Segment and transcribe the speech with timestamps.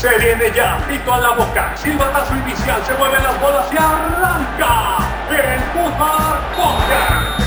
[0.00, 5.08] Se viene ya, pito a la boca, silbatazo inicial, se mueven las bolas y arranca
[5.28, 7.42] el Fútbol Podcast.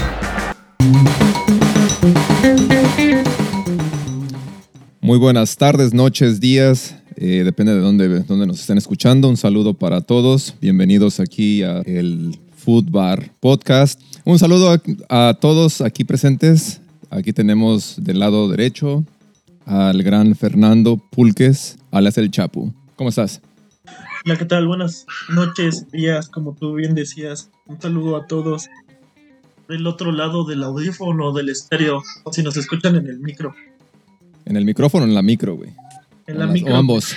[4.99, 6.97] Muy buenas tardes, noches, días.
[7.15, 9.29] Eh, depende de dónde, dónde nos estén escuchando.
[9.29, 10.53] Un saludo para todos.
[10.59, 14.01] Bienvenidos aquí a el Food Bar Podcast.
[14.25, 14.77] Un saludo
[15.07, 16.81] a, a todos aquí presentes.
[17.09, 19.05] Aquí tenemos del lado derecho
[19.65, 22.73] al gran Fernando Pulques, alias El Chapu.
[22.95, 23.41] ¿Cómo estás?
[24.25, 24.67] Hola, ¿qué tal?
[24.67, 27.49] Buenas noches, días, como tú bien decías.
[27.65, 28.69] Un saludo a todos.
[29.67, 33.55] Del otro lado del audífono, del estéreo, o si nos escuchan en el micro.
[34.45, 35.71] ¿En el micrófono en la micro, güey?
[36.27, 36.73] En la micro.
[36.73, 37.15] O ambos.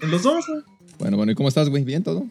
[0.00, 0.62] En los dos, güey.
[0.98, 1.84] Bueno, bueno, ¿y cómo estás, güey?
[1.84, 2.24] ¿Bien todo?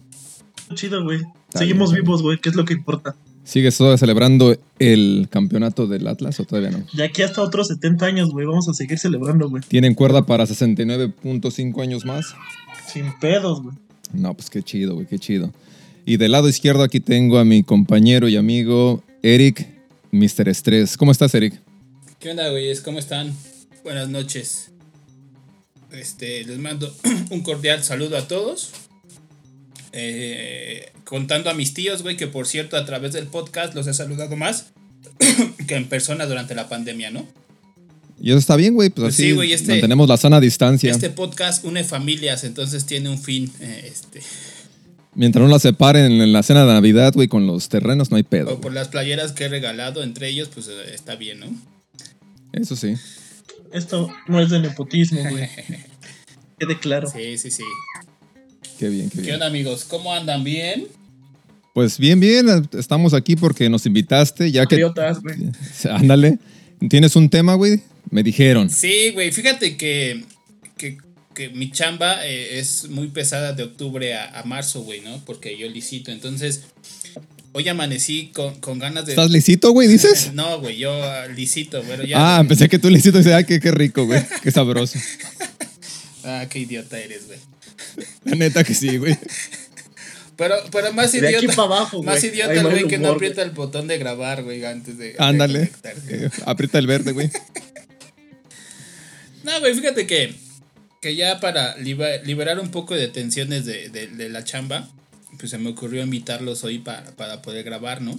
[0.73, 1.21] Chido, güey.
[1.49, 3.15] Seguimos vivos, güey, que es lo que importa.
[3.43, 6.85] ¿Sigues todavía celebrando el campeonato del Atlas o todavía no?
[6.93, 8.45] De aquí hasta otros 70 años, güey.
[8.45, 9.63] Vamos a seguir celebrando, güey.
[9.67, 12.33] ¿Tienen cuerda para 69.5 años más?
[12.87, 13.75] Sin pedos, güey.
[14.13, 15.51] No, pues qué chido, güey, qué chido.
[16.05, 19.67] Y del lado izquierdo aquí tengo a mi compañero y amigo Eric,
[20.11, 20.47] Mr.
[20.47, 20.95] Estrés.
[20.97, 21.59] ¿Cómo estás, Eric?
[22.19, 22.81] ¿Qué onda, güeyes?
[22.81, 23.33] ¿Cómo están?
[23.83, 24.71] Buenas noches.
[25.91, 26.93] Este, les mando
[27.31, 28.71] un cordial saludo a todos.
[29.93, 33.93] Eh, contando a mis tíos, güey, que por cierto a través del podcast los he
[33.93, 34.67] saludado más
[35.67, 37.27] que en persona durante la pandemia, ¿no?
[38.19, 40.91] Y eso está bien, güey, pues, Pues así sí, este- mantenemos la sana distancia.
[40.91, 43.51] Este podcast une familias, entonces tiene un fin.
[43.59, 44.21] eh, este,
[45.15, 48.23] Mientras no la separen en la cena de Navidad, güey, con los terrenos, no hay
[48.23, 48.53] pedo.
[48.55, 51.47] o por las playeras que he regalado entre ellos, pues eh, está bien, ¿no?
[52.51, 52.95] Eso sí.
[53.73, 55.47] Esto no es de nepotismo, güey.
[56.59, 57.09] Quede claro.
[57.11, 57.63] Sí, sí, sí.
[58.79, 59.33] Qué bien, qué ¿Qué bien.
[59.35, 59.85] onda, amigos?
[59.85, 60.43] ¿Cómo andan?
[60.43, 60.87] ¿Bien?
[61.73, 64.75] Pues bien, bien, estamos aquí porque nos invitaste, ya que...
[64.75, 65.37] Idiotas, güey.
[65.89, 66.37] Ándale.
[66.89, 67.81] ¿Tienes un tema, güey?
[68.11, 68.69] Me dijeron.
[68.69, 70.23] Sí, güey, fíjate que,
[70.77, 70.97] que,
[71.33, 75.23] que mi chamba eh, es muy pesada de octubre a, a marzo, güey, ¿no?
[75.25, 76.11] Porque yo licito.
[76.11, 76.63] Entonces,
[77.53, 79.13] hoy amanecí con, con ganas de...
[79.13, 80.31] ¿Estás lisito, güey, dices?
[80.33, 82.37] No, güey, yo ah, licito, pero ya...
[82.37, 84.21] Ah, pensé que tú lisito y ay, qué, qué rico, güey.
[84.41, 84.99] Qué sabroso.
[86.25, 87.37] Ah, qué idiota eres, güey.
[88.25, 89.17] La neta que sí, güey.
[90.35, 91.55] Pero, pero más De aquí idiota...
[91.55, 92.07] para abajo, güey.
[92.09, 95.15] Más idiota el güey que no aprieta el botón de grabar, güey, antes de...
[95.19, 95.71] Ándale.
[96.09, 97.29] Eh, aprieta el verde, güey.
[99.43, 100.33] No, güey, fíjate que,
[101.01, 104.89] que ya para liberar un poco de tensiones de, de- de la chamba,
[105.37, 108.17] pues se me ocurrió invitarlos hoy para, para poder grabar, ¿no?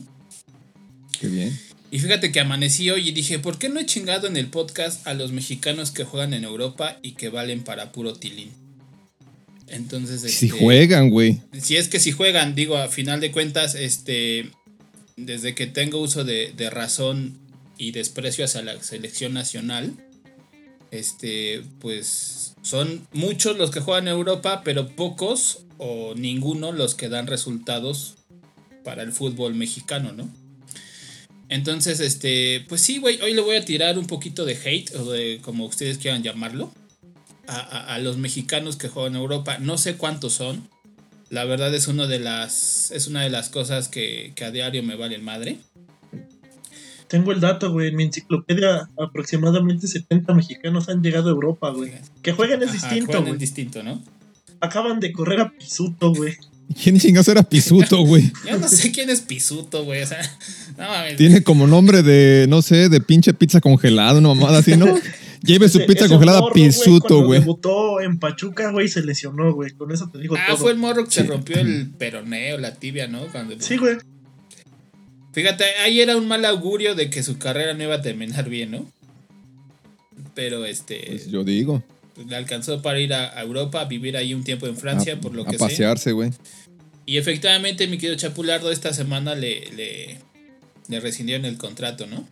[1.19, 1.59] Qué bien.
[1.91, 5.07] Y fíjate que amanecí hoy y dije, ¿por qué no he chingado en el podcast
[5.07, 8.53] a los mexicanos que juegan en Europa y que valen para puro tilín?
[9.69, 11.41] Entonces, Si este, juegan, güey.
[11.61, 14.51] si es que si juegan, digo, a final de cuentas, este,
[15.17, 17.39] desde que tengo uso de, de razón
[17.79, 19.95] y desprecio hacia la selección nacional,
[20.91, 27.09] este, pues son muchos los que juegan en Europa, pero pocos o ninguno los que
[27.09, 28.15] dan resultados
[28.85, 30.31] para el fútbol mexicano, ¿no?
[31.49, 35.11] Entonces, este, pues sí, güey, hoy le voy a tirar un poquito de hate, o
[35.11, 36.73] de como ustedes quieran llamarlo,
[37.47, 39.59] a, a- a los mexicanos que juegan en Europa.
[39.59, 40.69] No sé cuántos son.
[41.31, 44.83] La verdad es, uno de las, es una de las cosas que, que a diario
[44.83, 45.59] me valen madre.
[47.09, 47.89] Tengo el dato, güey.
[47.89, 51.93] En mi enciclopedia, aproximadamente 70 mexicanos han llegado a Europa, güey.
[52.23, 53.35] Que jueguen es Ajá, distinto, juegan güey.
[53.35, 54.03] es distinto, ¿no?
[54.61, 56.35] Acaban de correr a Pisuto, güey.
[56.83, 58.33] ¿Quién chingados era Pisuto, güey?
[58.49, 60.03] Yo no sé quién es Pisuto, güey.
[60.03, 60.23] O sea,
[60.79, 61.17] no mames.
[61.17, 64.87] Tiene como nombre de, no sé, de pinche pizza congelada, una mamada así, ¿no?
[65.45, 67.41] Lleve su pizza ese congelada morro, güey, Pisuto, güey.
[67.41, 69.73] Debutó en Pachuca, güey, se lesionó, güey.
[69.73, 70.57] Con eso te digo Ah, todo.
[70.59, 73.27] fue el morro que se rompió el peroneo, la tibia, ¿no?
[73.33, 73.97] Cuando, Sí, güey.
[75.33, 78.71] Fíjate, ahí era un mal augurio de que su carrera no iba a terminar bien,
[78.71, 78.87] ¿no?
[80.35, 81.83] Pero este, Pues yo digo.
[82.29, 85.21] le alcanzó para ir a, a Europa, a vivir ahí un tiempo en Francia, a,
[85.21, 85.59] por lo a que sé.
[85.59, 86.31] pasearse, güey.
[87.07, 90.19] Y efectivamente, mi querido Chapulardo, esta semana le, le,
[90.89, 92.27] le rescindieron el contrato, ¿no?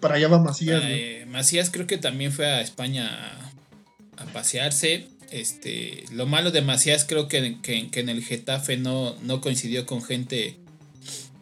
[0.00, 0.82] Para allá va Macías.
[0.84, 5.08] Eh, Macías creo que también fue a España a, a pasearse.
[5.30, 9.84] Este, lo malo de Macías creo que, que- que en el Getafe no, no coincidió
[9.86, 10.56] con gente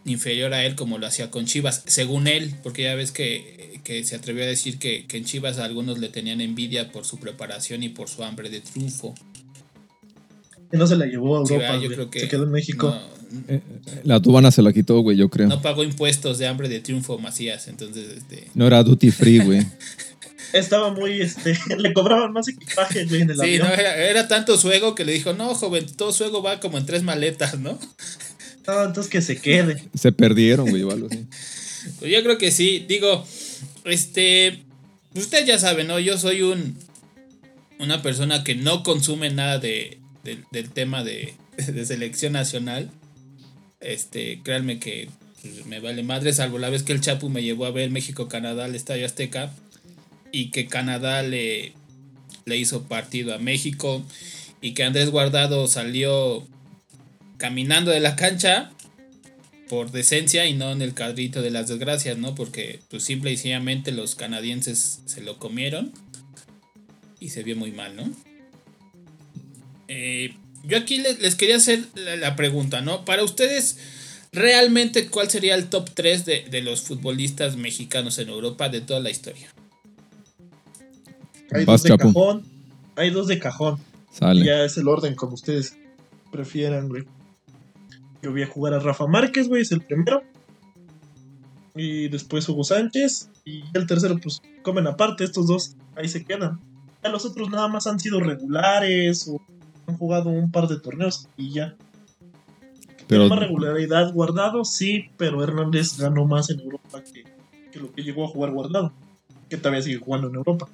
[0.06, 4.04] inferior a él como lo hacía con Chivas, según él, porque ya ves que, que
[4.04, 7.18] se atrevió a decir que, que en Chivas a algunos le tenían envidia por su
[7.18, 9.14] preparación y por su hambre de triunfo.
[10.74, 12.88] No se la llevó a Sí, Europa, que Se quedó en México.
[13.48, 13.60] no,
[14.04, 15.48] La tubana se la quitó, güey, yo creo.
[15.48, 19.66] no No, pagó impuestos de hambre de triunfo Macías, entonces este, era duty free, güey.
[20.52, 23.66] Estaba muy, este, le cobraban más equipaje, güey, en el Sí, avión.
[23.68, 26.60] no, era, era tanto su ego que le dijo, no, joven, todo su ego va
[26.60, 27.76] como en tres maletas, ¿no?
[28.66, 29.82] No, entonces que se quede.
[29.94, 31.26] Se perdieron, güey, o algo así.
[31.98, 32.82] Pues yo creo que sí.
[32.88, 33.26] Digo,
[33.84, 34.62] este.
[35.14, 35.98] Usted ya sabe, ¿no?
[35.98, 36.78] Yo soy un.
[37.78, 42.90] una persona que no consume nada de, del tema de, de, selección nacional,
[43.80, 45.08] este, créanme que
[45.42, 48.64] pues, me vale madre, salvo la vez que el Chapu me llevó a ver México-Canadá
[48.64, 49.52] al Estadio Azteca
[50.32, 51.74] y que Canadá le,
[52.44, 54.04] le hizo partido a México
[54.60, 56.46] y que Andrés Guardado salió
[57.36, 58.72] caminando de la cancha
[59.68, 62.34] por decencia y no en el cadrito de las desgracias, ¿no?
[62.34, 65.92] Porque pues simple y sencillamente los canadienses se lo comieron
[67.20, 68.10] y se vio muy mal, ¿no?
[69.88, 73.04] Eh, yo aquí les, quería hacer la, pregunta, ¿no?
[73.04, 73.78] Para ustedes,
[74.32, 79.10] ¿realmente cuál sería el top 3 de, los futbolistas mexicanos en Europa de toda la
[79.10, 79.48] historia?
[81.52, 82.44] Hay dos de cajón.
[82.96, 83.78] Hay dos de cajón.
[84.20, 85.76] Ya es el orden, como ustedes
[86.30, 87.04] prefieran, güey.
[88.22, 90.22] Yo voy a jugar a Rafa Márquez, güey, es el primero.
[91.74, 93.28] Y después Hugo Sánchez.
[93.44, 96.58] Y el tercero, pues comen aparte, estos dos ahí se quedan.
[97.02, 99.38] Ya los otros nada más han sido regulares o
[99.86, 101.76] han jugado un par de torneos y ya.
[103.06, 107.24] Pero más regularidad guardado, sí, pero Hernández ganó más en Europa que,
[107.70, 108.92] que lo que llegó a jugar guardado.
[109.48, 110.68] Que todavía sigue jugando en Europa.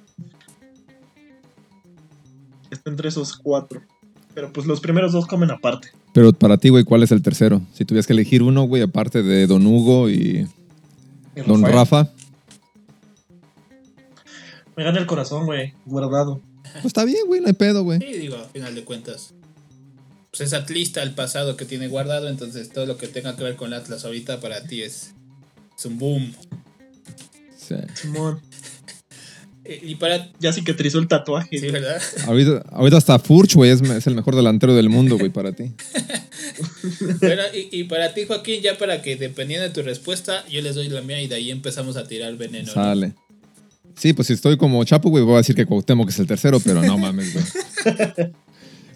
[2.69, 3.81] Está entre esos cuatro.
[4.33, 5.89] Pero pues los primeros dos comen aparte.
[6.13, 7.61] Pero para ti, güey, ¿cuál es el tercero?
[7.73, 10.47] Si tuvieras que elegir uno, güey, aparte de Don Hugo y,
[11.45, 12.09] Don Rafa.
[14.75, 16.41] Me gana el corazón, güey, guardado.
[16.73, 17.99] Pues está bien, güey, no hay pedo, güey.
[17.99, 19.33] Sí, digo, a final de cuentas.
[20.31, 23.55] Pues es atlista el pasado que tiene guardado, entonces todo lo que tenga que ver
[23.55, 25.11] con el Atlas ahorita para ti es,
[25.77, 26.33] es un boom.
[27.57, 27.75] Sí.
[27.95, 28.39] Simón.
[29.63, 30.31] Y para...
[30.39, 31.57] Ya cicatrizó el tatuaje.
[31.57, 32.01] Sí, ¿verdad?
[32.25, 35.71] Ahorita, hasta Furch, güey, es, el mejor delantero del mundo, güey, para ti.
[37.21, 40.89] bueno, y, para ti, Joaquín, ya para que dependiendo de tu respuesta, yo les doy
[40.89, 42.71] la mía y de ahí empezamos a tirar veneno.
[42.71, 43.13] Sale.
[43.95, 46.59] Sí, pues si estoy como Chapo, güey, voy a decir que Cuauhtémoc es el tercero,
[46.59, 47.45] pero no mames, güey.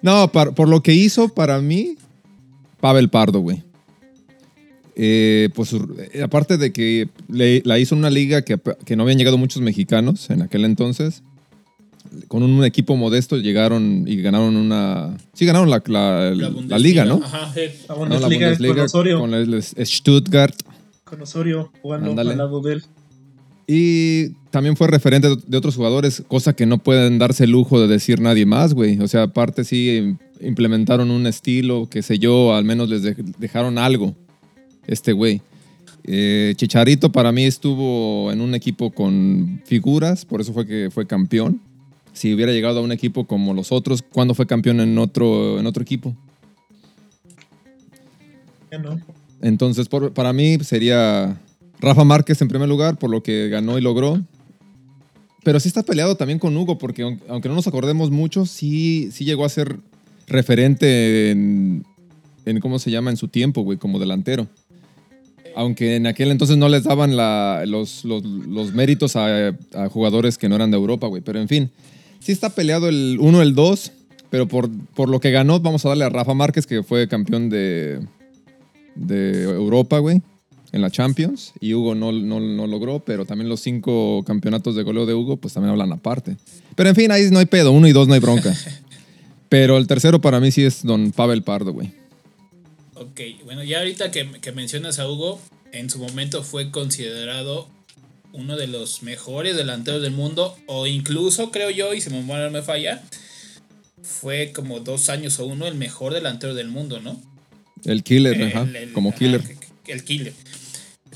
[0.01, 1.97] No, por lo que hizo para mí,
[2.79, 3.63] Pavel Pardo, güey.
[4.97, 5.73] Eh, pues
[6.13, 8.57] eh, aparte de que la hizo en una liga que,
[8.95, 11.21] no habían llegado muchos mexicanos en aquel entonces,
[12.29, 15.17] con un, equipo modesto llegaron y ganaron una...
[15.33, 17.19] Sí, ganaron la, la, liga, ¿no?
[17.23, 17.53] Ajá,
[17.89, 19.19] La Bundesliga, con Osorio.
[19.19, 20.55] Con el Stuttgart.
[21.03, 22.83] Con Osorio jugando al lado de él.
[23.67, 27.87] Y también fue referente de otros jugadores, cosa que no pueden darse el lujo de
[27.87, 28.99] decir nadie más, güey.
[28.99, 33.01] O sea, aparte sí implementaron un estilo, qué sé yo, al menos les
[33.39, 34.15] dejaron algo
[34.87, 35.41] este güey.
[36.03, 41.07] Eh, Chicharito para mí estuvo en un equipo con figuras, por eso fue que fue
[41.07, 41.59] campeón.
[42.13, 45.65] Si hubiera llegado a un equipo como los otros, ¿cuándo fue campeón en otro, en
[45.65, 46.15] otro equipo?
[49.41, 51.37] Entonces, para mí sería
[51.85, 54.19] Rafa Márquez en primer lugar, por lo que ganó y logró.
[55.43, 59.23] Pero sí está peleado también con Hugo, porque aunque no nos acordemos mucho, sí, sí
[59.23, 59.77] llegó a ser
[60.25, 61.85] referente en,
[62.59, 63.11] ¿cómo se llama?
[63.11, 64.47] En su tiempo, güey, como delantero.
[65.55, 67.15] Aunque en aquel entonces no les daban
[67.69, 68.03] los,
[68.73, 69.55] méritos a,
[69.91, 71.21] jugadores que no eran de Europa, güey.
[71.21, 71.69] Pero en fin,
[72.19, 73.91] sí está peleado el 1, el 2.
[74.31, 77.49] Pero por, por lo que ganó, vamos a darle a Rafa Márquez, que fue campeón
[77.51, 77.99] de,
[78.95, 80.23] de Europa, güey,
[80.75, 81.53] en la Champions.
[81.61, 85.37] Y Hugo no, no, no, logró, pero también los cinco campeonatos de goleo de Hugo,
[85.37, 86.35] pues también hablan aparte.
[86.75, 87.71] Pero en fin, ahí no hay pedo.
[87.71, 88.53] Uno y dos no hay bronca.
[89.49, 91.93] pero el tercero para mí sí es don Pavel Pardo, güey.
[92.95, 95.39] Ok, bueno, ya ahorita que, mencionas a Hugo,
[95.71, 97.69] en su momento fue considerado
[98.33, 102.61] uno de los mejores delanteros del mundo, o incluso, creo yo, y si me me
[102.61, 103.01] falla,
[104.01, 107.21] fue como dos años o uno el mejor delantero del mundo, ¿no?
[107.85, 109.41] El killer, ajá, como killer.
[109.87, 110.33] el killer.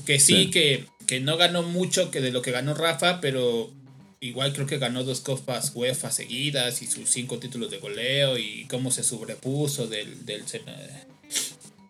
[0.04, 3.72] Que sí, Que, que no ganó mucho que de lo que ganó Rafa, pero
[4.20, 8.66] igual creo que ganó dos copas UEFA seguidas y sus cinco títulos de goleo y
[8.68, 10.44] cómo se sobrepuso del, del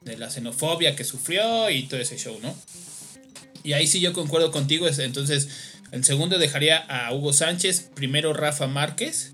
[0.02, 2.54] de la xenofobia que sufrió y todo ese show, ¿no?
[3.62, 5.48] Y ahí sí yo concuerdo contigo, entonces
[5.92, 9.32] el segundo dejaría a Hugo Sánchez, primero Rafa Márquez,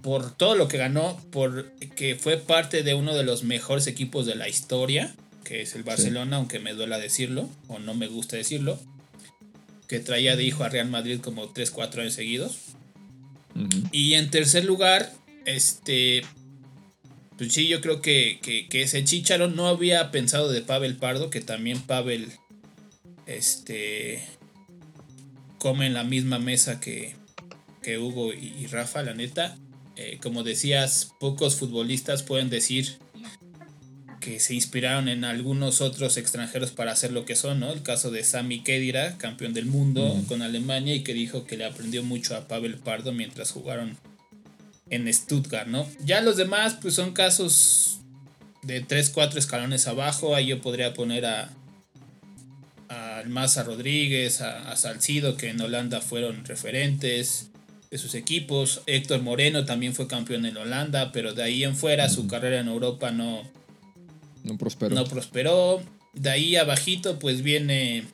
[0.00, 4.24] por todo lo que ganó, por que fue parte de uno de los mejores equipos
[4.24, 5.14] de la historia,
[5.46, 8.80] que es el Barcelona, aunque me duela decirlo, o no me gusta decirlo,
[9.86, 12.58] que traía de hijo a Real Madrid como 3-4 años seguidos.
[13.92, 15.12] Y en tercer lugar,
[15.44, 16.22] este,
[17.38, 18.40] pues sí, yo creo que,
[18.72, 22.32] ese Chicharo no había pensado de Pavel Pardo, que también Pavel
[23.26, 24.22] este,
[25.58, 27.14] come en la misma mesa que,
[27.98, 29.56] Hugo y, Rafa, la neta.
[29.94, 32.98] Eh, como decías, pocos futbolistas pueden decir
[34.26, 37.72] que se inspiraron en algunos otros extranjeros para hacer lo que son, ¿no?
[37.72, 41.64] El caso de Sami Kedira, campeón del mundo con Alemania y que dijo que le
[41.64, 43.96] aprendió mucho a Pavel Pardo mientras jugaron
[44.90, 45.86] en Stuttgart, ¿no?
[46.04, 48.00] Ya los demás, pues son casos
[48.64, 50.34] de 3, 4 escalones abajo.
[50.34, 51.48] Ahí yo podría poner a,
[52.88, 57.50] a Maza Rodríguez, a, a, Salcido, que en Holanda fueron referentes
[57.92, 58.82] de sus equipos.
[58.86, 62.66] Héctor Moreno también fue campeón en Holanda, pero de ahí en fuera su carrera en
[62.66, 63.44] Europa no,
[64.46, 64.94] no prosperó.
[64.94, 65.82] No prosperó.
[66.14, 68.04] De ahí abajito, pues viene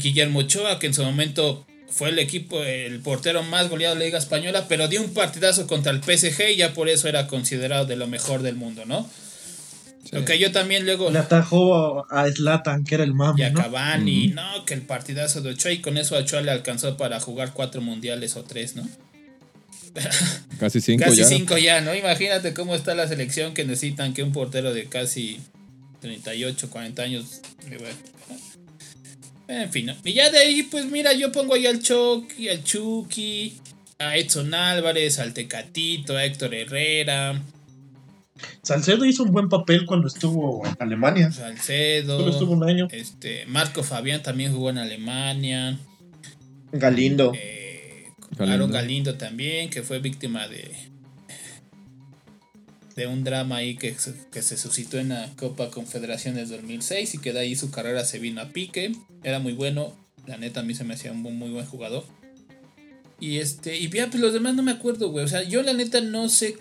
[0.00, 4.04] Guillermo Ochoa, que en su momento fue el equipo, el portero más goleado de la
[4.06, 7.86] Liga Española, pero dio un partidazo contra el PSG y ya por eso era considerado
[7.86, 9.08] de lo mejor del mundo, ¿no?
[10.12, 11.10] Lo que yo también luego.
[11.10, 13.40] Le atajó a Slatan, que era el mami.
[13.40, 14.64] Y a Cavani, ¿no?
[14.64, 17.80] Que el partidazo de Ochoa y con eso a Ochoa le alcanzó para jugar cuatro
[17.80, 18.86] mundiales o tres, ¿no?
[20.58, 21.94] Casi cinco casi cinco ya, ¿no?
[21.94, 25.40] Imagínate cómo está la selección que necesitan que un portero de casi
[26.00, 27.40] 38, 40 años.
[29.48, 29.94] En fin, ¿no?
[30.04, 33.54] Y ya de ahí, pues mira, yo pongo ahí al Chucky, al Chucky,
[33.98, 37.40] a Edson Álvarez, al Tecatito, a Héctor Herrera.
[38.62, 41.30] Salcedo hizo un buen papel cuando estuvo en Alemania.
[41.30, 42.18] Salcedo.
[42.18, 42.88] Solo estuvo un año.
[42.90, 45.78] Este, Marco Fabián también jugó en Alemania.
[46.72, 47.32] Galindo.
[47.34, 47.63] Eh,
[48.36, 48.68] Galindo.
[48.68, 50.70] Galindo también, que fue víctima de,
[52.96, 53.96] de un drama ahí que,
[54.32, 58.18] que, se suscitó en la Copa Confederaciones 2006 y que de ahí su carrera se
[58.18, 58.92] vino a pique.
[59.22, 59.94] Era muy bueno,
[60.26, 62.04] la neta a mí se me hacía un muy buen jugador.
[63.20, 65.24] Y este, y ya, pues los demás no me acuerdo, güey.
[65.24, 66.56] O sea, yo la neta no sé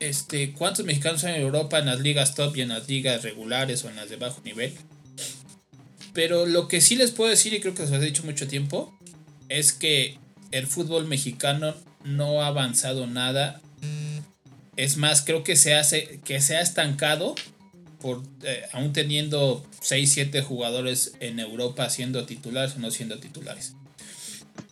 [0.00, 3.84] este, cuántos mexicanos hay en Europa en las ligas top y en las ligas regulares
[3.84, 4.72] o en las de bajo nivel.
[6.12, 8.48] Pero lo que sí les puedo decir, y creo que se lo he dicho mucho
[8.48, 8.98] tiempo,
[9.48, 10.18] es que
[10.50, 13.60] el fútbol mexicano no ha avanzado nada
[14.80, 17.34] es más, creo que se, hace, que se ha estancado,
[18.00, 23.74] por, eh, aún teniendo 6, 7 jugadores en Europa siendo titulares o no siendo titulares.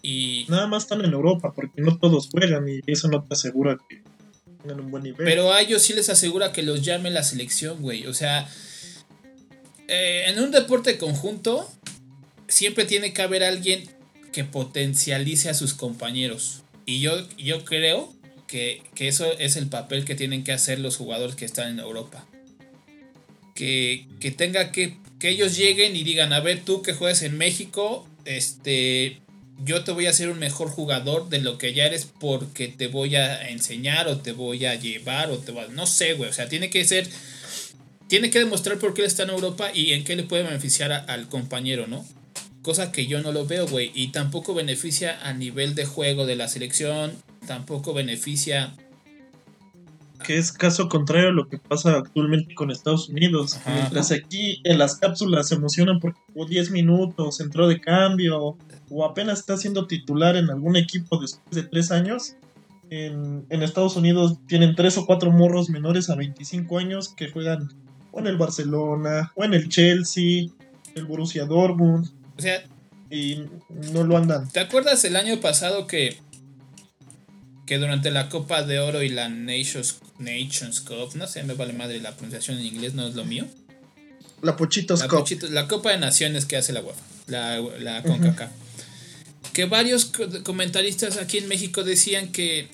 [0.01, 3.77] Y, Nada más están en Europa, porque no todos juegan y eso no te asegura
[3.89, 4.03] que
[4.63, 5.27] tengan un buen nivel.
[5.27, 8.07] Pero a ellos sí les asegura que los llame la selección, güey.
[8.07, 8.49] O sea,
[9.89, 11.71] eh, en un deporte conjunto,
[12.47, 13.91] siempre tiene que haber alguien
[14.33, 16.63] que potencialice a sus compañeros.
[16.87, 18.15] Y yo, yo creo
[18.49, 22.27] que, eso es el papel que tienen que hacer los jugadores que están en Europa.
[23.55, 24.07] Que,
[24.37, 29.21] tenga que, que ellos lleguen y digan, a ver, tú que juegas en México, este,
[29.65, 32.87] yo te voy a hacer un mejor jugador de lo que ya eres porque te
[32.87, 36.49] voy a enseñar o te voy a llevar o te no sé, güey, o sea,
[36.49, 37.09] tiene que ser,
[38.07, 40.93] tiene que demostrar por qué él está en Europa y en qué le puede beneficiar
[40.93, 42.07] al compañero, ¿no?
[42.63, 46.37] Cosa que yo no lo veo, güey, y tampoco beneficia a nivel de juego de
[46.37, 47.13] la selección,
[47.47, 48.75] tampoco beneficia.
[50.25, 53.59] Que es caso contrario a lo que pasa actualmente con Estados Unidos.
[53.65, 58.57] Mientras aquí en las cápsulas se emocionan porque jugó 10 minutos, entró de cambio
[58.91, 62.35] o apenas está siendo titular en algún equipo después de 3 años.
[62.91, 67.69] En, Estados Unidos tienen 3 o 4 morros menores a 25 años que juegan
[68.11, 70.49] o en el Barcelona o en el Chelsea,
[70.95, 72.09] el Borussia Dortmund.
[72.39, 72.65] O sea,
[73.11, 74.49] y no lo andan.
[74.49, 76.19] ¿Te acuerdas el año pasado que
[77.69, 81.75] que durante la Copa de Oro y la Nations, Nations Cup, no sé, me vale
[81.75, 83.47] madre la pronunciación en inglés, no es lo mío.
[84.41, 85.29] La Pochitos la Cup.
[85.51, 88.51] la Copa de Naciones que hace la UEFA, la, la CONCACAF.
[89.53, 90.11] Que varios
[90.45, 92.69] comentaristas aquí en México decían que,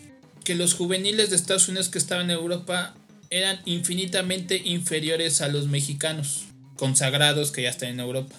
[0.45, 2.95] que los juveniles de Estados Unidos que estaban en Europa
[3.31, 6.45] eran infinitamente inferiores a los mexicanos
[6.77, 8.37] consagrados que ya están en Europa.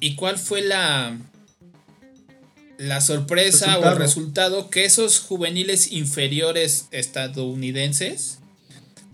[0.00, 1.18] ¿Y cuál fue la,
[2.78, 8.38] la sorpresa o el resultado que esos juveniles inferiores estadounidenses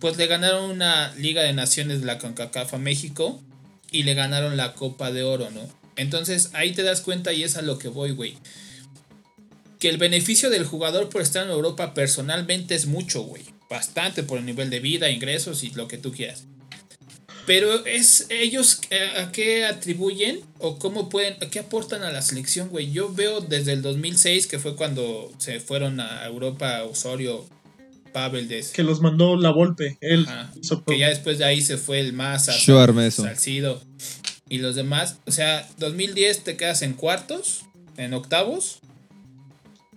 [0.02, 3.40] pues le ganaron una Liga de Naciones de la CONCACAF a México
[3.92, 5.60] y le ganaron la Copa de Oro, ¿no?
[5.94, 8.36] Entonces ahí te das cuenta y es a lo que voy, güey.
[9.78, 13.44] Que el beneficio del jugador por estar en Europa personalmente es mucho, güey.
[13.70, 16.46] Bastante por el nivel de vida, ingresos y lo que tú quieras.
[17.46, 22.22] Pero es ellos eh, a qué atribuyen o cómo pueden, a qué aportan a la
[22.22, 22.92] selección, güey.
[22.92, 27.44] Yo veo desde el 2006, que fue cuando se fueron a Europa Osorio,
[28.12, 30.26] Pavel de Que los mandó la Volpe, él.
[30.86, 32.48] que ya después de ahí se fue el más
[33.24, 33.82] Salcido
[34.48, 35.16] y los demás.
[35.26, 37.64] O sea, 2010 te quedas en cuartos,
[37.96, 38.80] en octavos.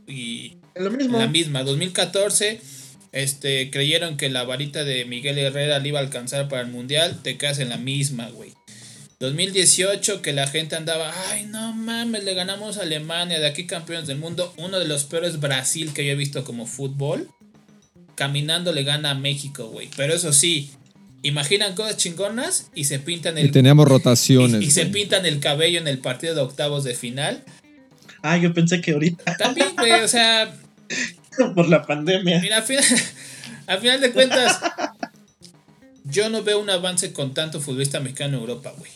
[0.07, 1.19] Y lo mismo.
[1.19, 1.63] la misma.
[1.63, 2.61] 2014
[3.15, 7.21] este, creyeron que la varita de Miguel Herrera le iba a alcanzar para el mundial,
[7.23, 8.53] te quedas en la misma, güey.
[9.19, 14.07] 2018 que la gente andaba, ay no mames, le ganamos a Alemania, de aquí campeones
[14.07, 17.29] del mundo, uno de los peores Brasil que yo he visto como fútbol,
[18.15, 19.89] caminando le gana a México, güey.
[19.95, 20.69] Pero eso sí,
[21.23, 23.47] imaginan cosas chingonas y se pintan el...
[23.47, 24.61] Y teníamos rotaciones.
[24.61, 27.43] Y, y se pintan el cabello en el partido de octavos de final
[28.27, 29.37] Ah, yo pensé que ahorita.
[29.37, 30.51] También, güey, o sea.
[31.55, 32.39] Por la pandemia.
[32.39, 32.83] Mira, al final,
[33.67, 34.59] al final de cuentas,
[36.03, 38.91] yo no veo un avance con tanto futbolista mexicano en Europa, güey.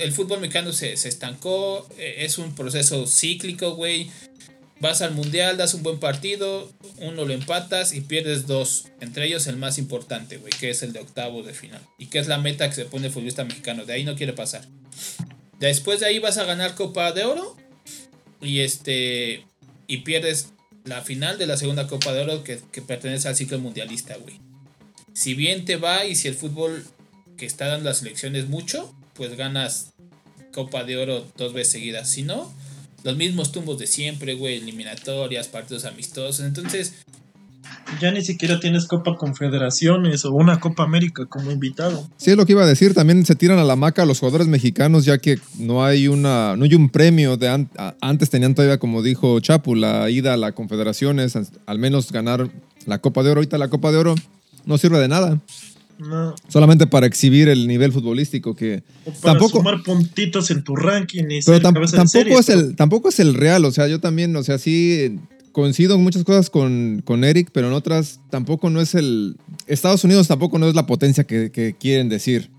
[0.00, 4.10] el fútbol mexicano se, se, estancó, eh, es un proceso cíclico, güey.
[4.80, 6.68] Vas al mundial, das un buen partido,
[6.98, 8.86] uno lo empatas y pierdes dos.
[9.00, 11.80] Entre ellos el más importante, güey, que es el de octavo de final.
[11.98, 13.84] Y que es la meta que se pone el futbolista mexicano.
[13.84, 14.66] De ahí no quiere pasar.
[15.60, 17.56] Después de ahí vas a ganar Copa de Oro.
[18.40, 19.46] Y este.
[19.86, 20.48] Y pierdes
[20.84, 24.40] la final de la segunda Copa de Oro que, pertenece al ciclo mundialista, güey.
[25.12, 26.84] Si bien te va y si el fútbol
[27.36, 29.92] que está dando las selecciones mucho, pues ganas
[30.52, 32.08] Copa de Oro dos veces seguidas.
[32.08, 32.52] Si no,
[33.04, 36.44] los mismos tumbos de siempre, güey, eliminatorias, partidos amistosos.
[36.44, 36.94] Entonces,
[38.00, 42.08] ya ni siquiera tienes Copa Confederaciones o una Copa América como invitado.
[42.16, 42.94] Sí, es lo que iba a decir.
[42.94, 46.64] También se tiran a la maca los jugadores mexicanos, ya que no hay una, no
[46.64, 47.66] hay un premio de
[48.00, 52.50] antes tenían todavía, como dijo Chapu, la ida a la Confederaciones, al menos ganar
[52.86, 53.38] la Copa de Oro.
[53.40, 54.14] Ahorita la Copa de Oro
[54.64, 55.40] no sirve de nada.
[55.98, 56.34] No.
[56.48, 61.24] Solamente para exhibir el nivel futbolístico que o para tampoco sumar puntitos en tu ranking
[61.30, 64.58] y pero tampoco es el tampoco es el real, o sea, yo también, o sea,
[64.58, 65.20] sí
[65.52, 70.04] coincido en muchas cosas con, con, Eric, pero en otras tampoco no es el Estados
[70.04, 72.50] Unidos tampoco no es la potencia que, quieren decir.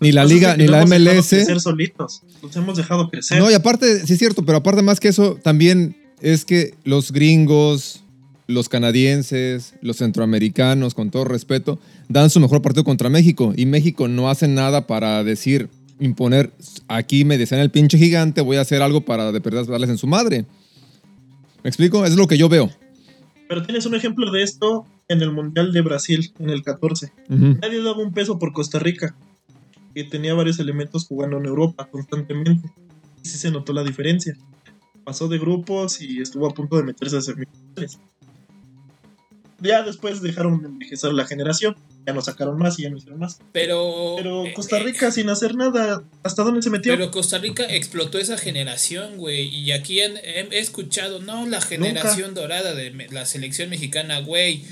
[0.00, 1.26] Ni la liga, ni la MLS.
[1.26, 2.22] Ser solitos.
[2.42, 3.38] Los hemos dejado crecer.
[3.38, 7.10] No, y aparte, sí es cierto, pero aparte más que eso, también es que los
[7.10, 8.04] gringos,
[8.46, 13.52] los canadienses, los centroamericanos, con todo respeto, dan su mejor partido contra México.
[13.56, 16.52] Y México no hace nada para decir, imponer,
[16.86, 19.98] aquí me decían el pinche gigante, voy a hacer algo para de verdad darles en
[19.98, 20.46] su madre.
[21.62, 22.04] ¿Me explico?
[22.04, 22.70] Es lo que yo veo.
[23.48, 27.12] Pero tienes un ejemplo de esto en el Mundial de Brasil, en el 14.
[27.28, 29.16] Nadie daba un peso por Costa Rica,
[29.94, 32.70] que tenía varios elementos jugando en Europa constantemente.
[33.24, 34.36] Y sí se notó la diferencia.
[35.04, 37.98] Pasó de grupos y estuvo a punto de meterse a semifinales
[39.60, 41.76] ya después dejaron de envejecer la generación,
[42.08, 43.38] ya no sacaron más y ya no hicieron más.
[43.52, 46.94] Pero, pero eh, Costa Rica sin hacer nada, ¿hasta dónde se metió?
[46.94, 52.74] Pero Costa Rica explotó esa generación, güey, y aquí he, escuchado, no, la generación dorada
[52.74, 54.64] de la selección mexicana, güey,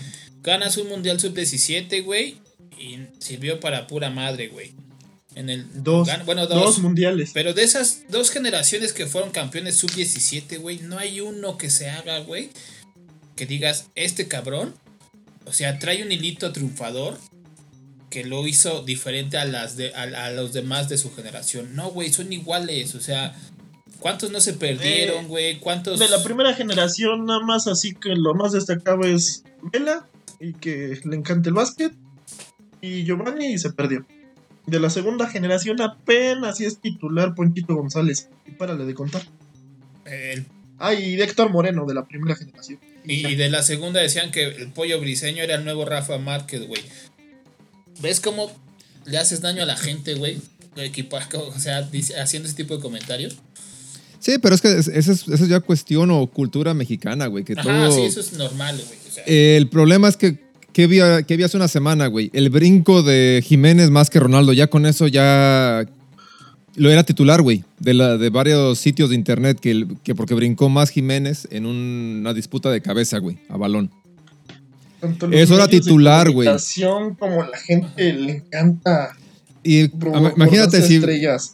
[0.42, 2.38] ganas un Mundial Sub-17, güey,
[2.78, 4.72] y sirvió para pura madre, güey.
[5.34, 7.32] En el dos, bueno, dos, mundiales.
[7.34, 11.90] Pero de esas dos generaciones que fueron campeones sub-17, güey, no hay uno que se
[11.90, 12.48] haga, güey,
[13.36, 14.74] que digas, este cabrón,
[15.46, 17.18] o sea, trae un hilito triunfador
[18.10, 21.74] que lo hizo diferente a, las de, a, los demás de su generación.
[21.74, 23.34] No, güey, son iguales, o sea,
[23.98, 25.58] ¿cuántos no se perdieron, güey?
[25.58, 25.98] ¿Cuántos?
[25.98, 30.06] De la primera generación, nada más así que lo más destacado es Vela,
[30.40, 31.92] y que le encanta el básquet,
[32.80, 34.06] y Giovanni y se perdió.
[34.66, 38.28] De la segunda generación apenas si es titular Ponchito González.
[38.46, 39.22] Y párale de contar.
[40.04, 40.44] El
[40.78, 42.78] Ah, y de Héctor Moreno, de la primera generación.
[43.06, 46.82] Y, de la segunda decían que el pollo briseño era el nuevo Rafa Márquez, güey.
[48.00, 48.50] ¿Ves cómo
[49.04, 50.38] le haces daño a la gente, güey?
[50.74, 51.88] O sea,
[52.20, 53.36] haciendo ese tipo de comentarios.
[54.18, 57.44] Sí, pero es que eso es, ya cuestión o cultura mexicana, güey.
[57.44, 58.98] Que Ajá, sí, eso es normal, güey.
[59.26, 60.38] el problema es que,
[60.72, 62.30] ¿qué vi, ¿qué vi hace una semana, güey?
[62.34, 64.52] El brinco de Jiménez más que Ronaldo.
[64.52, 65.86] Ya con eso ya
[66.76, 70.68] lo era titular, güey, de, la, de varios sitios de internet que, que porque brincó
[70.68, 73.90] más Jiménez en una disputa de cabeza, güey, a balón.
[75.32, 76.48] Eso era titular, güey.
[77.18, 79.16] Como la gente le encanta.
[79.62, 79.90] Y
[80.36, 81.00] imagínate si,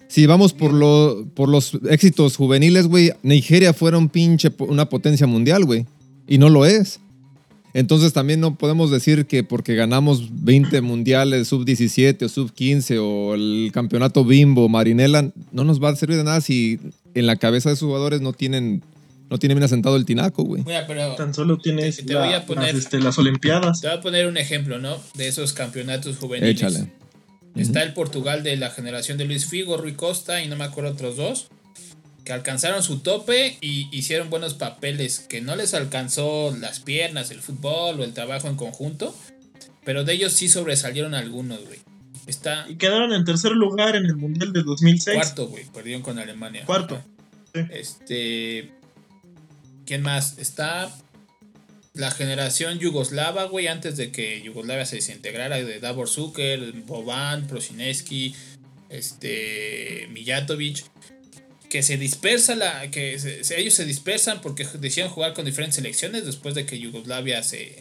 [0.07, 5.27] si vamos por, lo, por los éxitos juveniles, güey, Nigeria fuera un pinche, una potencia
[5.27, 5.87] mundial, güey.
[6.29, 7.01] Y no lo es.
[7.75, 13.71] Entonces también no podemos decir que porque ganamos 20 mundiales sub-17 o sub-15 o el
[13.73, 16.79] campeonato bimbo, marinela, no nos va a servir de nada si
[17.15, 18.83] en la cabeza de sus jugadores no tienen
[19.31, 20.63] no tiene bien asentado el tinaco, güey.
[21.17, 23.81] Tan solo tienes te, voy a poner, las, este, las Olimpiadas.
[23.81, 24.99] Te voy a poner un ejemplo, ¿no?
[25.15, 26.57] De esos campeonatos juveniles.
[26.57, 26.93] Échale.
[27.57, 30.91] Está el Portugal de la generación de Luis Figo, Rui Costa y no me acuerdo
[30.91, 31.49] otros dos
[32.25, 37.41] que alcanzaron su tope y hicieron buenos papeles, que no les alcanzó las piernas, el
[37.41, 39.15] fútbol o el trabajo en conjunto,
[39.85, 41.81] pero de ellos sí sobresalieron algunos, güey.
[42.27, 42.67] Está...
[42.69, 45.17] Y quedaron en tercer lugar en el Mundial de 2006.
[45.17, 46.65] Cuarto, güey, perdieron con Alemania.
[46.65, 47.03] Cuarto.
[47.71, 48.71] Este...
[49.85, 50.39] ¿Quién más?
[50.39, 50.93] Está
[51.95, 58.35] la generación yugoslava, güey, antes de que Yugoslavia se desintegrara, de Davor Zucker, Boban, Prosineski,
[58.89, 60.85] este, Mijatovic
[61.73, 63.15] que se dispersa la que
[63.57, 67.79] ellos se dispersan porque decían jugar con diferentes selecciones después de que Yugoslavia se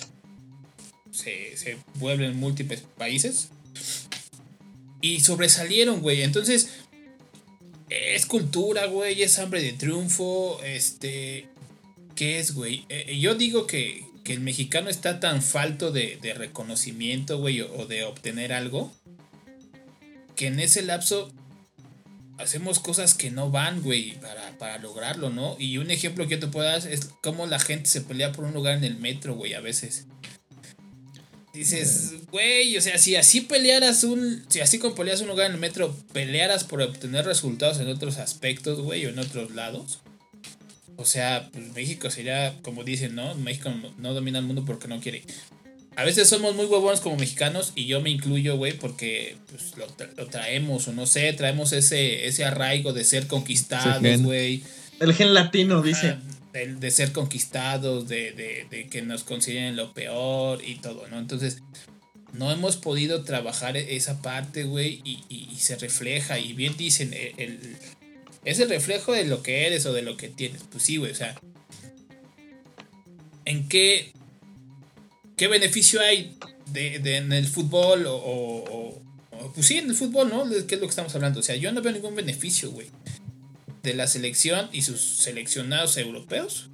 [1.11, 3.49] se, se vuelve en múltiples países
[5.01, 6.21] y sobresalieron, güey.
[6.21, 6.69] Entonces,
[7.89, 11.49] es cultura, güey, es hambre de triunfo, este,
[12.15, 12.85] ¿qué es, güey?
[12.87, 18.05] Eh, yo digo que, que, el mexicano está tan falto de reconocimiento, güey, o, de
[18.05, 18.93] obtener algo,
[20.37, 21.33] que en ese lapso
[22.41, 25.55] hacemos cosas que no van, güey, para, para, lograrlo, ¿no?
[25.59, 28.45] Y un ejemplo que yo te puedo dar es cómo la gente se pelea por
[28.45, 30.05] un lugar en el metro, güey, a veces.
[31.53, 34.45] Dices, güey, o sea, si así pelearas un.
[34.47, 38.17] Si así como peleas un lugar en el metro, pelearas por obtener resultados en otros
[38.17, 39.99] aspectos, güey, o en otros lados.
[40.95, 43.35] O sea, pues México sería, como dicen, ¿no?
[43.35, 45.23] México no domina el mundo porque no quiere.
[45.95, 50.27] A veces somos muy huevones como mexicanos y yo me incluyo, güey, porque pues, lo,
[50.27, 54.63] traemos, o no sé, traemos ese, ese arraigo de ser conquistados, güey.
[54.99, 56.17] El gen latino, dice
[56.53, 61.19] de, ser conquistados, de, que nos consideren lo peor y todo, ¿no?
[61.19, 61.61] Entonces,
[62.33, 67.59] no hemos podido trabajar esa parte, güey, y, se refleja, y bien dicen, e, el,
[68.45, 70.63] es el reflejo de lo que eres o de lo que tienes.
[70.69, 71.39] Pues sí, güey, o sea,
[73.45, 74.13] ¿en qué,
[75.41, 76.37] qué beneficio hay
[76.71, 79.01] de, en el fútbol o, o,
[79.55, 80.47] pues sí, en el fútbol, ¿no?
[80.67, 81.39] ¿Qué es lo que estamos hablando?
[81.39, 82.85] O sea, yo no veo ningún beneficio, güey
[83.81, 86.69] de la selección y sus seleccionados europeos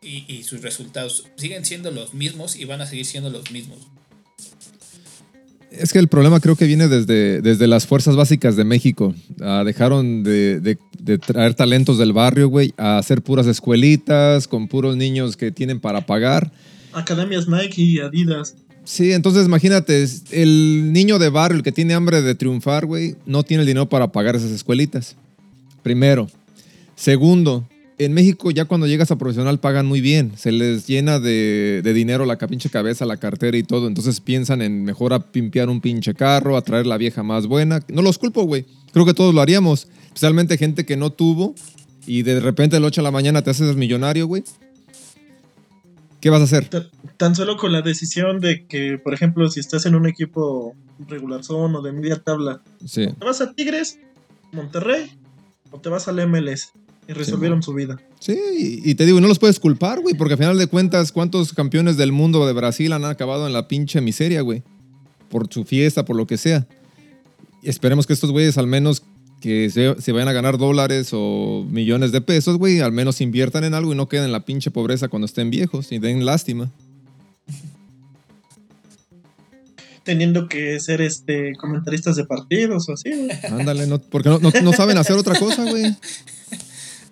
[0.00, 3.78] y, sus resultados siguen siendo los mismos y van a seguir siendo los mismos.
[5.72, 9.14] Es que el problema creo que viene desde, desde las fuerzas básicas de México.
[9.40, 10.78] Ah, dejaron de,
[11.26, 16.06] traer talentos del barrio, güey, a hacer puras escuelitas con puros niños que tienen para
[16.06, 16.52] pagar.
[16.92, 18.54] Academias Nike y Adidas.
[18.84, 23.42] Sí, entonces imagínate, el niño de barrio, el que tiene hambre de triunfar, güey, no
[23.42, 25.16] tiene el dinero para pagar esas escuelitas.
[25.82, 26.28] Primero.
[26.96, 27.66] Segundo,
[27.98, 30.32] en México ya cuando llegas a profesional pagan muy bien.
[30.36, 33.86] Se les llena de, dinero la pinche cabeza, la cartera y todo.
[33.86, 37.80] Entonces piensan en mejor a pimpear un pinche carro, a traer la vieja más buena.
[37.88, 38.64] No los culpo, güey.
[38.92, 39.86] Creo que todos lo haríamos.
[40.06, 41.54] Especialmente gente que no tuvo
[42.06, 44.44] y de repente de la 8 a la mañana te haces millonario, güey.
[46.20, 46.68] ¿Qué vas a hacer?
[47.16, 50.74] Tan solo con la decisión de que, por ejemplo, si estás en un equipo
[51.08, 53.06] regular zone o de media tabla, sí.
[53.06, 53.98] te vas a Tigres,
[54.52, 55.10] Monterrey
[55.70, 56.72] o te vas al MLS.
[57.08, 57.98] Y resolvieron su vida.
[58.20, 58.38] Sí,
[58.84, 61.96] y, te digo, no los puedes culpar, güey, porque al final de cuentas, ¿cuántos campeones
[61.96, 64.62] del mundo de Brasil han acabado en la pinche miseria, güey?
[65.28, 66.68] Por su fiesta, por lo que sea.
[67.62, 69.02] Y esperemos que estos güeyes, al menos
[69.40, 73.64] que se, se, vayan a ganar dólares o millones de pesos, güey, al menos inviertan
[73.64, 76.70] en algo y no queden en la pinche pobreza cuando estén viejos y den lástima.
[80.04, 83.30] teniendo que ser este comentaristas de partidos o así, güey.
[83.44, 85.94] Ándale, no, porque no, saben hacer otra cosa, güey.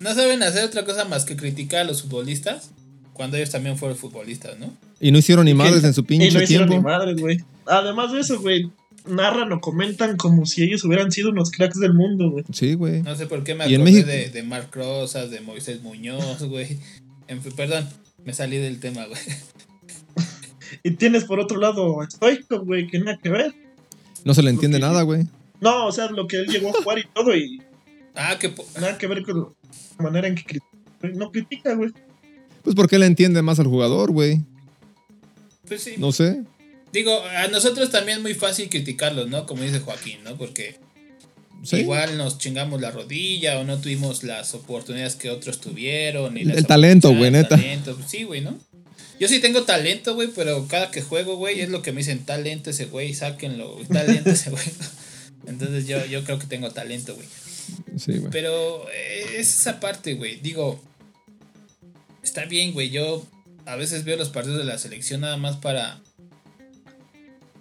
[0.01, 2.69] No saben hacer otra cosa más que criticar a los futbolistas
[3.11, 4.73] cuando ellos también fueron futbolistas, ¿no?
[5.01, 6.37] Y no hicieron ni madres en su pinche tiempo.
[6.37, 7.43] Y no hicieron ni madres, güey.
[7.65, 8.71] Además de eso, güey,
[9.09, 12.45] narran o comentan como si ellos hubieran sido unos cracks del mundo, güey.
[12.51, 13.01] Sí, güey.
[13.01, 16.79] No sé por qué me acordé de, de Marc Rosas, de Moisés Muñoz, güey.
[17.55, 17.87] Perdón,
[18.25, 19.19] me salí del tema, güey.
[20.83, 23.53] Y tienes por otro lado a Stoico, güey, que nada que ver.
[24.23, 25.25] No se le entiende nada, güey.
[25.61, 27.61] No, o sea, lo que él llegó a jugar y todo y...
[28.15, 28.53] Ah, que...
[28.75, 29.55] Nada que ver con
[29.97, 30.59] la manera en que
[31.13, 31.91] no critica, güey.
[32.63, 34.41] Pues porque él entiende más al jugador, güey.
[35.67, 35.95] Pues sí.
[35.97, 36.43] No sé.
[36.91, 39.45] Digo, a nosotros también es muy fácil criticarlos, ¿no?
[39.45, 40.37] Como dice Joaquín, ¿no?
[40.37, 40.77] Porque
[41.71, 46.37] igual nos chingamos la rodilla o no tuvimos las oportunidades que otros tuvieron.
[46.37, 47.57] el talento, güey, neta.
[47.57, 48.57] Pues sí, güey, ¿no?
[49.19, 52.23] Yo sí tengo talento, güey, pero cada que juego, güey, es lo que me dicen,
[52.25, 54.63] talento ese güey, sáquenlo, talento ese güey.
[55.47, 57.27] Entonces yo, yo creo que tengo talento, güey.
[57.97, 58.31] Sí, güey.
[58.31, 60.37] Pero eh, es esa parte, güey.
[60.37, 60.81] Digo,
[62.23, 62.91] está bien, güey.
[62.91, 63.25] Yo
[63.65, 65.99] a veces veo los partidos de la selección nada más para.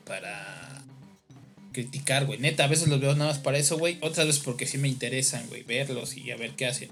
[0.09, 0.83] Para.
[1.73, 2.40] criticar, güey.
[2.40, 3.99] Neta, a veces los veo nada más para eso, güey.
[4.01, 6.88] Otras veces porque sí me interesan, güey, verlos y a ver qué hacen.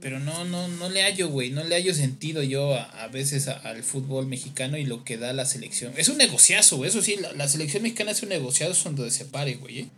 [0.00, 1.50] Pero no, no, no le hallo, güey.
[1.50, 5.44] No le hallo sentido yo a, veces al fútbol mexicano y lo que da la
[5.44, 5.92] selección.
[5.96, 6.88] Es un negociazo, güey.
[6.88, 9.80] Eso sí, la, selección mexicana es un negociazo donde se pare, güey.
[9.80, 9.88] ¿eh?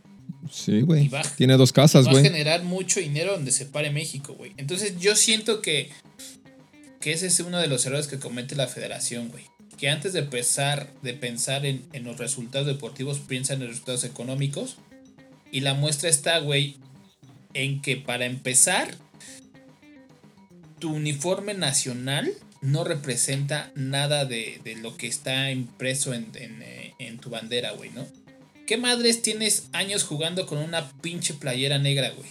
[0.50, 1.10] Sí, güey.
[1.36, 2.14] Tiene dos casas, güey.
[2.14, 4.52] Va a generar mucho dinero donde se pare México, güey.
[4.56, 5.90] Entonces yo siento que,
[7.00, 9.44] que ese es uno de los errores que comete la federación, güey.
[9.80, 14.76] Que antes de de pensar en, en los resultados deportivos, piensa en los resultados económicos.
[15.50, 16.76] Y la muestra está, güey,
[17.54, 18.94] en que para empezar
[20.78, 27.30] tu uniforme nacional no representa nada de, lo que está impreso en, eh, en, tu
[27.30, 28.06] bandera, güey, ¿no?
[28.66, 32.28] ¿Qué madres tienes años jugando con una pinche playera negra, güey?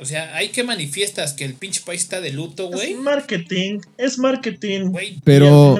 [0.00, 2.92] O sea, hay que manifiestas que el pinche país está de luto, güey.
[2.92, 4.90] Es marketing, es marketing.
[4.90, 5.20] Güey.
[5.24, 5.76] Pero.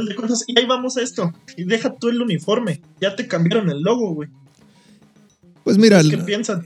[0.47, 1.33] Y, ahí vamos a esto.
[1.57, 2.81] Y deja tú el uniforme.
[3.01, 4.29] Ya te cambiaron el logo, güey.
[5.63, 6.11] Pues mira, el,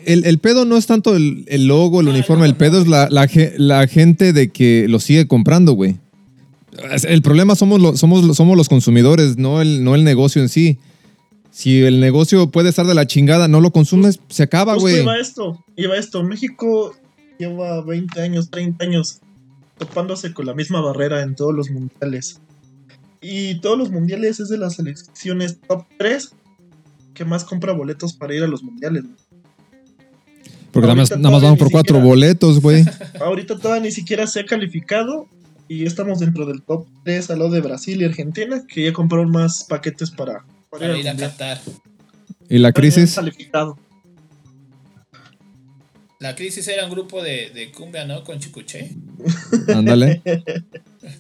[0.07, 4.33] el, pedo no es tanto el, logo, el uniforme, el pedo es la, la, gente
[4.33, 5.97] de que lo sigue comprando, güey.
[7.03, 10.79] El problema somos, los, somos, somos los consumidores, no el, no el negocio en sí.
[11.51, 15.03] Si el negocio puede estar de la chingada, no lo consumes, se acaba, güey.
[15.03, 16.23] Iba esto, iba esto.
[16.23, 16.95] México
[17.39, 19.21] lleva 20 años, 30 años
[19.79, 22.41] topándose con la misma barrera en todos los mundiales.
[23.21, 26.35] Y todos los mundiales es de las selecciones top 3
[27.15, 29.05] que más compra boletos para ir a los mundiales.
[30.73, 32.85] Porque nada más, nada más vamos por cuatro boletos, güey.
[33.21, 35.29] Ahorita todavía ni siquiera se ha calificado
[35.69, 39.31] y estamos dentro del top 3 al lado de Brasil y Argentina, que ya compraron
[39.31, 41.61] más paquetes para, para, ir, a Qatar.
[42.49, 43.19] ¿Y la crisis?
[46.23, 48.23] La crisis era un grupo de, de cumbia, ¿no?
[48.23, 48.91] Con Chicuché.
[49.75, 50.23] Ándale.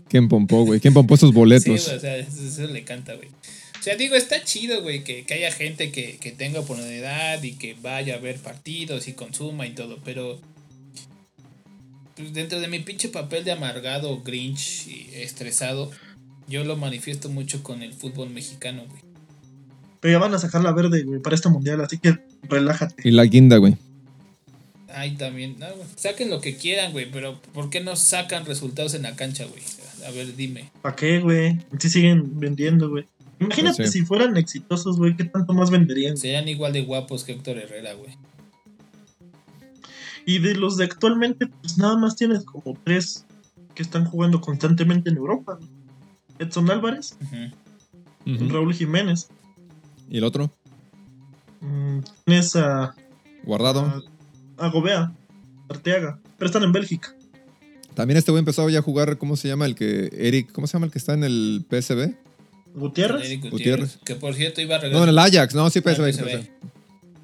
[0.08, 0.78] ¿Quién pompó, güey?
[0.78, 1.82] ¿Quién pompó esos boletos?
[1.82, 3.26] Sí, o sea, eso le canta, güey.
[3.28, 8.14] O sea, digo, está chido, güey, que, haya gente que, tenga oportunidad y que vaya
[8.14, 10.40] a ver partidos y consuma y todo, pero
[12.14, 15.90] pues, dentro de mi pinche papel de amargado, grinch y estresado,
[16.46, 19.02] yo lo manifiesto mucho con el fútbol mexicano, güey.
[19.98, 22.94] Pero ya van a sacar la verde, güey, para este mundial, así que relájate.
[23.02, 23.76] Y la guinda, güey.
[24.94, 29.02] Ay, también, no, Saquen lo que quieran, güey, pero ¿por qué no sacan resultados en
[29.02, 29.62] la cancha, güey?
[30.07, 30.70] A ver, dime.
[30.83, 31.59] ¿Para qué, güey?
[31.78, 33.07] Si siguen vendiendo, güey.
[33.40, 36.16] Imagínate si fueran exitosos, güey, ¿qué tanto más venderían?
[36.16, 38.16] Serían igual de guapos que Héctor Herrera, güey.
[40.24, 43.26] Y de los de actualmente, pues nada más tienes como tres
[43.74, 45.59] que están jugando constantemente en Europa.
[46.38, 47.16] Edson Álvarez,
[48.24, 49.28] Raúl Jiménez.
[50.09, 50.52] ¿Y el otro?
[51.61, 52.94] Mm, tienes a.
[53.44, 53.81] Guardado.
[53.81, 54.02] A,
[54.68, 55.12] Gobea,
[55.68, 56.18] Arteaga.
[56.38, 57.14] Pero están en Bélgica.
[57.94, 59.66] También este güey empezó ya a jugar, ¿cómo se llama?
[59.66, 60.11] El que.
[60.16, 62.14] Eric, ¿cómo se llama el que está en el PSB?
[62.75, 63.40] ¿Gutiérrez?
[63.51, 63.98] Gutiérrez.
[64.05, 64.98] Que por cierto iba a regresar.
[64.98, 66.48] No, en el Ajax, no, sí, PSV.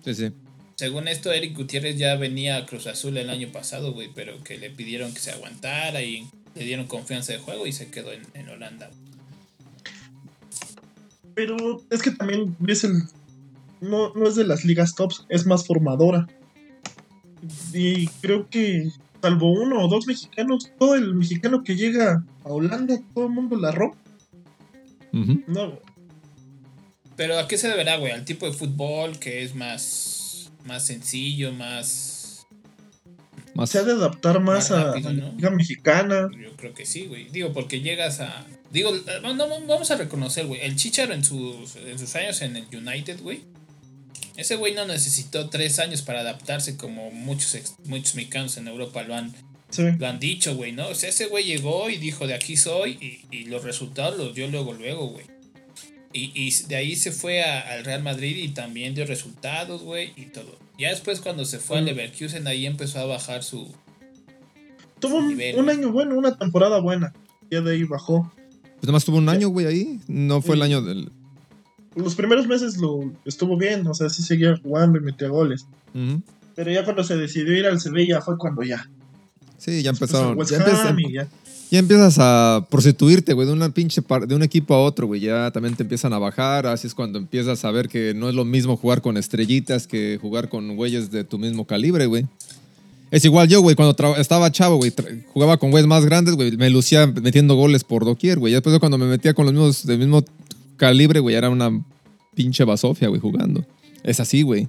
[0.04, 0.32] Sí, sí.
[0.76, 4.58] Según esto, Eric Gutiérrez ya venía a Cruz Azul el año pasado, güey, pero que
[4.58, 8.48] le pidieron que se aguantara y le dieron confianza de juego y se quedó en,
[8.48, 8.90] Holanda.
[11.34, 13.02] Pero es que también es el.
[13.80, 16.28] No, no es de las ligas tops, es más formadora.
[17.72, 18.90] Y creo que,
[19.22, 23.56] salvo uno o dos mexicanos, todo el mexicano que llega a Holanda, todo el mundo
[23.56, 23.98] la rompe.
[25.46, 25.78] No.
[27.16, 28.12] Pero ¿a qué se deberá, güey?
[28.12, 32.46] ¿Al tipo de fútbol que es más, más sencillo, más...
[33.66, 36.30] Se ha de adaptar más, a la liga mexicana.
[36.40, 37.28] Yo creo que sí, güey.
[37.30, 38.46] Digo, porque llegas a...
[38.70, 40.60] Digo, vamos a reconocer, güey.
[40.60, 43.40] El Chicharo en sus, en sus años en el United, güey.
[44.38, 49.16] Ese güey no necesitó tres años para adaptarse como muchos, muchos mexicanos en Europa lo
[49.16, 49.34] han,
[49.98, 50.86] lo han dicho, güey, ¿no?
[50.86, 54.46] O sea, ese güey llegó y dijo, de aquí soy, y, los resultados los dio
[54.46, 55.26] luego, luego, güey.
[56.12, 60.56] Y, de ahí se fue al Real Madrid y también dio resultados, güey, y todo.
[60.78, 63.74] Ya después cuando se fue al Leverkusen, ahí empezó a bajar su...
[65.00, 67.12] Tuvo un, año bueno, una temporada buena.
[67.50, 68.32] Ya de ahí bajó.
[68.62, 70.00] Pues nada más tuvo un año, güey, ahí.
[70.06, 71.10] No fue el año del...
[72.02, 75.66] Los primeros meses lo estuvo bien, o sea, sí seguía jugando y metía goles.
[76.54, 78.88] Pero ya cuando se decidió ir al Sevilla fue cuando ya
[79.58, 80.38] Sí, ya empezaron.
[81.70, 85.20] Ya, empiezas a prostituirte, güey, de una pinche de un equipo a otro, güey.
[85.20, 86.66] Ya también te empiezan a bajar.
[86.66, 90.18] Así es cuando empiezas a ver que no es lo mismo jugar con estrellitas que
[90.22, 92.24] jugar con güeyes de tu mismo calibre, güey.
[93.10, 94.92] Es igual yo, güey, cuando estaba chavo, güey,
[95.32, 98.52] jugaba con güeyes más grandes, güey, me lucía metiendo goles por doquier, güey.
[98.52, 100.22] Después de cuando me metía con los mismos del mismo
[100.78, 101.84] calibre, güey, era una
[102.34, 103.66] pinche basofia, güey, jugando.
[104.02, 104.68] Es así, güey.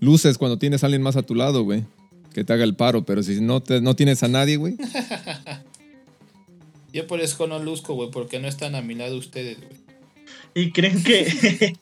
[0.00, 1.84] Luces cuando tienes a alguien más a tu lado, güey
[2.32, 4.76] que te haga el paro, pero si no, te, no tienes a nadie, güey.
[6.92, 9.82] Yo por eso no luzco, güey, porque no están a mi lado ustedes, güey.
[10.54, 11.76] ¿Y creen que,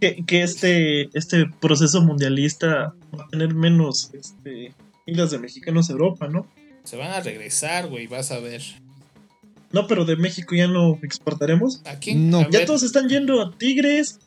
[0.26, 4.74] que, este, este proceso mundialista va a tener menos este,
[5.06, 6.46] islas de mexicanos a Europa, no?
[6.84, 8.62] Se van a regresar, güey, vas a ver.
[9.72, 11.80] No, pero de México ya no exportaremos.
[11.84, 12.30] ¿A quién?
[12.30, 12.48] No.
[12.50, 14.18] ya todos están yendo a Tigres,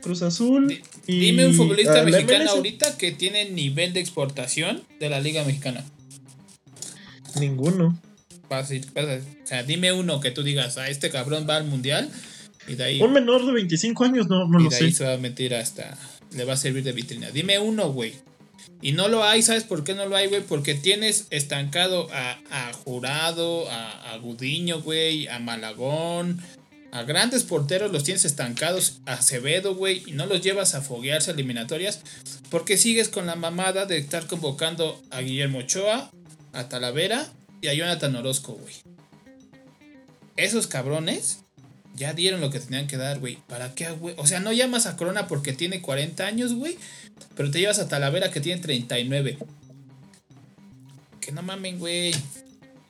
[0.00, 0.80] Cruz Azul.
[1.06, 5.84] y dime un futbolista mexicano ahorita que tiene nivel de exportación de la Liga Mexicana.
[7.40, 7.98] Ninguno.
[8.48, 12.10] Fácil, O sea, dime uno que tú digas, a ah, este cabrón va al mundial.
[12.68, 14.84] Y de ahí, un menor de 25 años, no, no y lo de sé.
[14.84, 15.98] Ahí se va a meter hasta.
[16.32, 17.30] Le va a servir de vitrina.
[17.30, 18.14] Dime uno, güey.
[18.82, 20.42] Y no lo hay, ¿sabes por qué no lo hay, güey?
[20.42, 26.42] Porque tienes estancado a, a Jurado, a, a Gudiño, güey, a Malagón,
[26.94, 31.32] a grandes porteros los tienes estancados, a Acevedo, güey, y no los llevas a foguearse
[31.32, 32.00] eliminatorias,
[32.50, 36.12] porque sigues con la mamada de estar convocando a Guillermo Ochoa,
[36.52, 37.26] a Talavera
[37.60, 38.74] y a Jonathan Orozco, güey.
[40.36, 41.43] Esos cabrones
[41.96, 43.38] Ya dieron lo que tenían que dar, güey.
[43.46, 44.14] ¿Para qué, güey?
[44.18, 46.76] O sea, no llamas a Corona porque tiene 40 años, güey.
[47.36, 49.38] Pero te llevas a Talavera que tiene 39.
[51.20, 52.12] Que no mamen, güey.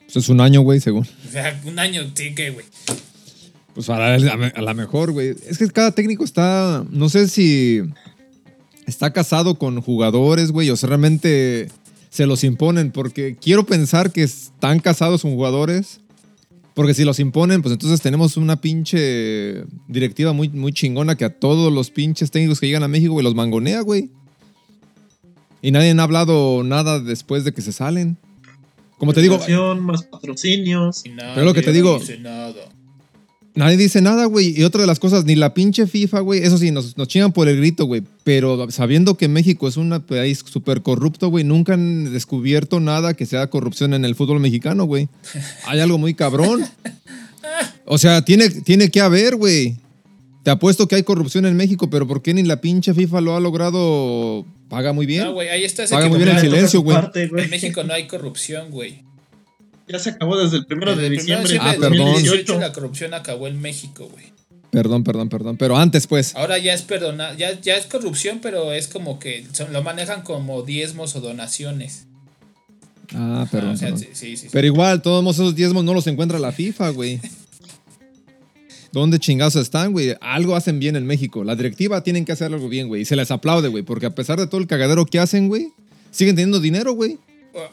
[0.01, 1.07] Pues es un año, güey, según.
[1.27, 2.65] O sea, un año, sí, que, güey.
[3.75, 5.35] Pues para a la mejor, güey.
[5.47, 6.83] Es que cada técnico está.
[6.89, 7.81] No sé si.
[8.87, 10.69] Está casado con jugadores, güey.
[10.71, 11.69] O sea, realmente
[12.09, 12.91] se los imponen.
[12.91, 15.99] Porque quiero pensar que están casados con jugadores
[16.75, 21.39] porque si los imponen, pues entonces tenemos una pinche directiva muy, muy chingona que a
[21.39, 24.11] todos los pinches técnicos que llegan a México, güey, los mangonea, güey.
[25.61, 28.17] Y nadie ha hablado nada después de que se salen.
[28.97, 29.39] Como te digo.
[29.75, 31.03] Más patrocinios.
[31.33, 31.99] Pero lo que te digo.
[33.55, 34.53] Nadie dice nada, güey.
[34.59, 36.43] Y otra de las cosas, ni la pinche FIFA, güey.
[36.43, 38.03] Eso sí, nos, nos chingan por el grito, güey.
[38.23, 43.25] Pero sabiendo que México es un país súper corrupto, güey, nunca han descubierto nada que
[43.25, 45.07] sea corrupción en el fútbol mexicano, güey.
[45.65, 46.65] Hay algo muy cabrón.
[47.85, 49.77] O sea, tiene, tiene que haber, güey.
[50.43, 53.35] Te apuesto que hay corrupción en México, pero ¿por qué ni la pinche FIFA lo
[53.35, 54.45] ha logrado?
[54.69, 55.23] Paga muy bien.
[55.23, 56.97] No, güey, ahí está Paga muy bien el silencio, güey.
[57.15, 59.03] En México no hay corrupción, güey.
[59.87, 61.57] Ya se acabó desde el primero de diciembre.
[61.61, 62.59] Ah, perdón.
[62.59, 64.33] la corrupción acabó en México, güey.
[64.71, 65.57] Perdón, perdón, perdón.
[65.57, 66.35] Pero antes, pues.
[66.35, 70.63] Ahora ya es perdona, ya, ya es corrupción, pero es como que lo manejan como
[70.63, 72.07] diezmos o donaciones.
[73.13, 73.77] Ah, perdón.
[74.51, 77.21] pero igual, todos esos diezmos no los encuentra la FIFA, güey.
[78.91, 80.15] ¿Dónde chingados están, güey?
[80.19, 81.43] Algo hacen bien en México.
[81.43, 83.01] La directiva tienen que hacer algo bien, güey.
[83.01, 83.83] Y se les aplaude, güey.
[83.83, 85.73] Porque a pesar de todo el cagadero que hacen, güey,
[86.11, 87.19] siguen teniendo dinero, güey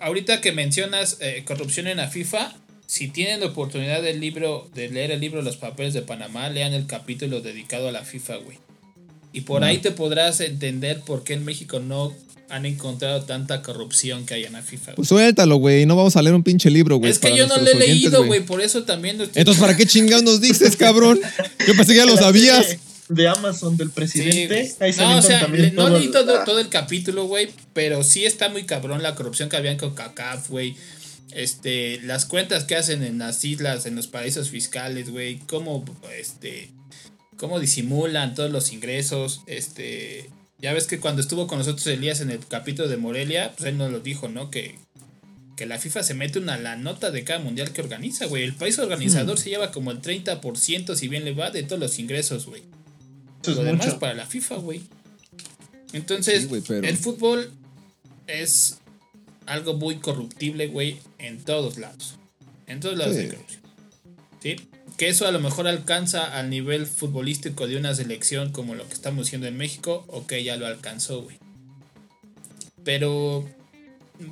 [0.00, 2.54] ahorita que mencionas eh, corrupción en la FIFA,
[2.86, 6.74] si tienen la oportunidad del libro, de leer el libro Los Papeles de Panamá, lean
[6.74, 8.58] el capítulo dedicado a la FIFA, güey.
[9.32, 12.14] Y por ahí te podrás entender por qué en México no
[12.50, 14.96] han encontrado tanta corrupción que hay en la FIFA.
[14.96, 15.86] Pues suéltalo, güey.
[15.86, 17.10] No vamos a leer un pinche libro, güey.
[17.10, 18.42] Es que yo no lo he leído, güey.
[18.42, 19.18] Por eso también.
[19.34, 21.18] Entonces, ¿para qué chingados nos dices, cabrón?
[21.66, 22.76] Yo pensé que ya lo sabías
[23.14, 24.74] de Amazon del presidente.
[24.98, 29.14] no, o sea, no leí todo, el capítulo, güey, pero sí está muy cabrón la
[29.14, 30.74] corrupción que había con CACAF, güey.
[31.34, 35.84] Este, las cuentas que hacen en las islas, en los paraísos fiscales, güey, cómo,
[36.18, 36.70] este,
[37.36, 42.30] cómo disimulan todos los ingresos, este, ya ves que cuando estuvo con nosotros Elías en
[42.30, 44.50] el capítulo de Morelia, pues él nos lo dijo, ¿no?
[44.50, 44.78] Que,
[45.56, 48.42] que la FIFA se mete una la nota de cada mundial que organiza, güey.
[48.42, 51.98] El país organizador se lleva como el 30%, si bien le va, de todos los
[51.98, 52.62] ingresos, güey
[53.46, 54.82] lo demás para la FIFA, güey.
[55.92, 57.50] Entonces, el fútbol
[58.26, 58.78] es
[59.46, 62.16] algo muy corruptible, güey, en todos lados.
[62.66, 63.62] En todos lados de corrupción.
[64.42, 64.56] ¿Sí?
[64.96, 68.94] Que eso a lo mejor alcanza al nivel futbolístico de una selección como lo que
[68.94, 71.38] estamos haciendo en México, ok, ya lo alcanzó, güey.
[72.84, 73.48] Pero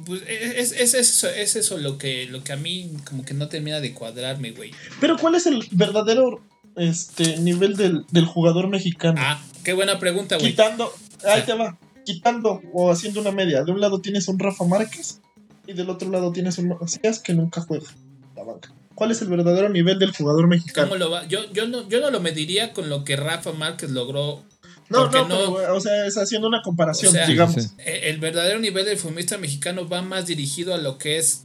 [0.07, 3.49] pues, es, es, eso, es eso lo que, lo que a mí como que no
[3.49, 4.73] termina de cuadrarme, güey.
[5.01, 6.43] Pero ¿cuál es el verdadero
[6.81, 9.21] este nivel del, del jugador mexicano.
[9.23, 10.51] Ah, qué buena pregunta, güey.
[10.51, 10.93] Quitando,
[11.25, 13.63] ahí te va, quitando o haciendo una media.
[13.65, 15.21] De un lado tienes un Rafa Márquez
[15.67, 17.87] y del otro lado tienes un Macías que nunca juega
[18.35, 18.73] la banca.
[18.95, 20.89] ¿Cuál es el verdadero nivel del jugador mexicano?
[20.89, 21.27] ¿Cómo lo va?
[21.27, 24.43] Yo, yo, no, yo no lo mediría con lo que Rafa Márquez logró
[24.91, 27.75] no, no, o sea, es haciendo una comparación, digamos.
[27.79, 31.45] Eh, el verdadero nivel del futbolista mexicano va más dirigido a lo que es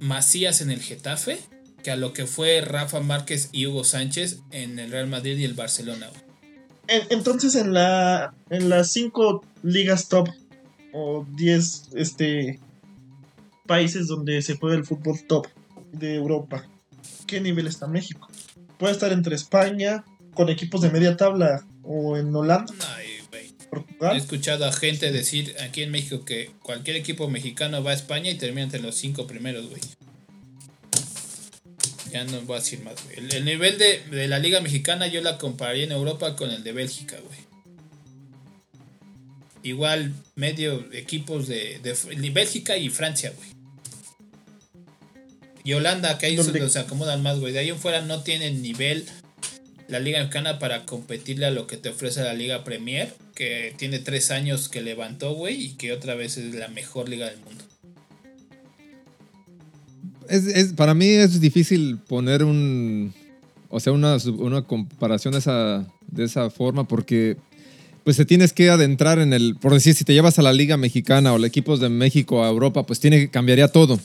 [0.00, 1.38] Macías en el Getafe
[1.84, 5.44] que a lo que fue Rafa Márquez y Hugo Sánchez en el Real Madrid y
[5.44, 6.08] el Barcelona.
[6.88, 10.28] Entonces en la en las cinco ligas top
[10.92, 12.58] o diez este
[13.66, 15.46] países donde se juega el fútbol top
[15.92, 16.66] de Europa,
[17.26, 18.28] ¿qué nivel está México?
[18.78, 22.74] Puede estar entre España con equipos de media tabla o en Holanda.
[24.12, 28.30] He escuchado a gente decir aquí en México que cualquier equipo mexicano va a España
[28.30, 29.80] y termina entre los cinco primeros, güey
[32.14, 35.82] ya no voy a decir más, El, nivel de, la Liga Mexicana yo la compararía
[35.82, 37.38] en Europa con el de Bélgica, güey.
[39.64, 43.48] Igual, medio equipos de, de, Bélgica y Francia, güey.
[45.64, 47.52] Y Holanda, que ahí se, se acomodan más, güey.
[47.52, 49.04] De ahí en fuera no tienen nivel
[49.88, 53.98] la Liga Mexicana para competirle a lo que te ofrece la Liga Premier, que tiene
[53.98, 57.64] tres años que levantó, güey, y que otra vez es la mejor liga del mundo
[60.28, 63.12] es, para mí es difícil poner un,
[63.68, 67.36] o sea, una, una comparación de esa, de esa forma porque
[68.04, 70.76] pues te tienes que adentrar en el, por decir, si te llevas a la Liga
[70.76, 73.98] Mexicana o los equipos de México a Europa, pues tiene, cambiaría todo.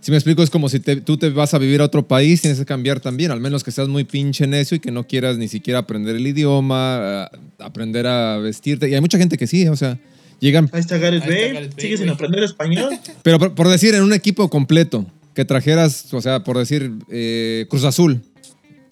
[0.00, 2.58] Si me explico, es como si tú te vas a vivir a otro país, tienes
[2.58, 5.48] que cambiar también, al menos que seas muy pinche necio y que no quieras ni
[5.48, 8.88] siquiera aprender el idioma, aprender a vestirte.
[8.88, 9.98] Y hay mucha gente que sí, o sea,
[10.40, 10.70] Llegan.
[10.72, 11.70] Ahí está Gareth Bale.
[11.76, 12.98] Sigue sin aprender español.
[13.22, 17.84] Pero por, decir, en un equipo completo, que trajeras, o sea, por decir, eh, Cruz
[17.84, 18.22] Azul.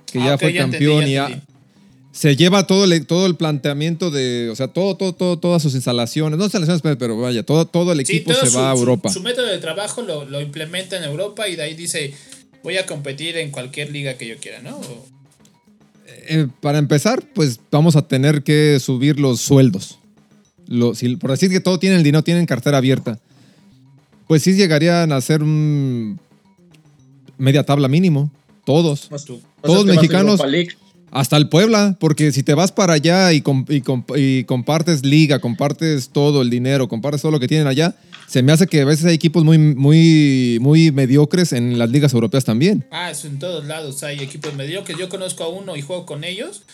[0.06, 1.16] que ya ah, fue campeón y
[2.16, 5.74] se lleva todo el, todo el planteamiento de, o sea, todo, todo, todo, todas sus
[5.74, 9.10] instalaciones, no instalaciones, pero vaya, todo, todo el equipo se va a Europa.
[9.10, 12.14] Su, método de trabajo lo, lo, implementa en Europa y de ahí dice,
[12.62, 14.80] voy a competir en cualquier liga que yo quiera, ¿no?
[16.06, 19.98] Eh, para empezar, pues vamos a tener que subir los sueldos.
[21.20, 23.18] Por decir que todo tiene el dinero, tienen cartera abierta.
[24.26, 26.18] Pues sí llegarían a ser un
[27.38, 28.30] media tabla mínimo.
[28.64, 29.08] Todos.
[29.62, 30.40] todos mexicanos.
[31.12, 36.42] Hasta el Puebla, porque si te vas para allá y, y, compartes liga, compartes todo
[36.42, 37.94] el dinero, compartes todo lo que tienen allá,
[38.26, 42.12] se me hace que a veces hay equipos muy, muy, muy mediocres en las ligas
[42.12, 42.84] europeas también.
[42.90, 44.98] Ah, eso en todos lados hay equipos mediocres.
[44.98, 46.64] Yo conozco a uno y juego con ellos.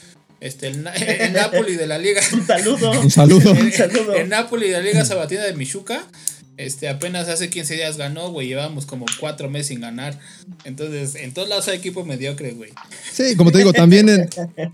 [0.42, 2.20] Este, el, Napoli de la liga.
[2.32, 2.90] Un saludo.
[3.00, 4.14] Un saludo.
[4.14, 6.04] El, Napoli de la liga sabatina de Michuca
[6.58, 8.48] este, apenas hace 15 días ganó, güey.
[8.48, 10.18] Llevamos como cuatro meses sin ganar.
[10.64, 12.70] Entonces, en todos lados hay equipos mediocres, güey.
[13.10, 14.28] Sí, como te digo, también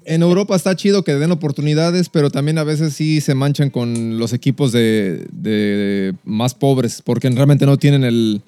[0.05, 4.19] en, Europa está chido que den oportunidades, pero también a veces sí se manchan con
[4.19, 8.43] los equipos de, más pobres, porque realmente no tienen el,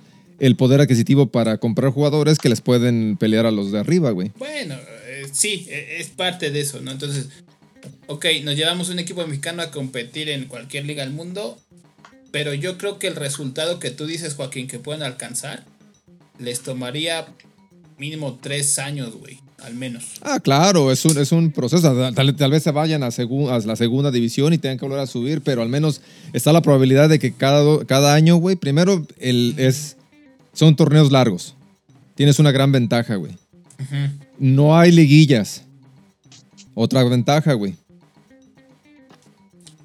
[0.56, 4.32] poder adquisitivo para comprar jugadores que les pueden pelear a los de arriba, güey.
[4.38, 4.99] Bueno, eh,
[5.32, 6.90] sí, e, es parte de eso, ¿no?
[6.90, 7.28] Entonces,
[8.06, 11.58] ok, nos llevamos un equipo mexicano a competir en cualquier liga del mundo
[12.30, 15.64] pero yo creo que el resultado que tú dices, Joaquín, que pueden alcanzar,
[16.38, 17.26] les tomaría
[17.98, 20.04] mínimo tres años, güey, al menos.
[20.22, 22.12] Ah, claro, es un, es un proceso.
[22.12, 25.62] Tal, vez se vayan a, la segunda división y tengan que volver a subir, pero
[25.62, 26.00] al menos
[26.32, 29.96] está la probabilidad de que cada, cada año, güey, primero es,
[30.52, 31.54] son torneos largos.
[32.14, 33.32] Tienes una gran ventaja, güey.
[34.38, 35.64] No hay liguillas.
[36.74, 37.74] Otra ventaja, güey.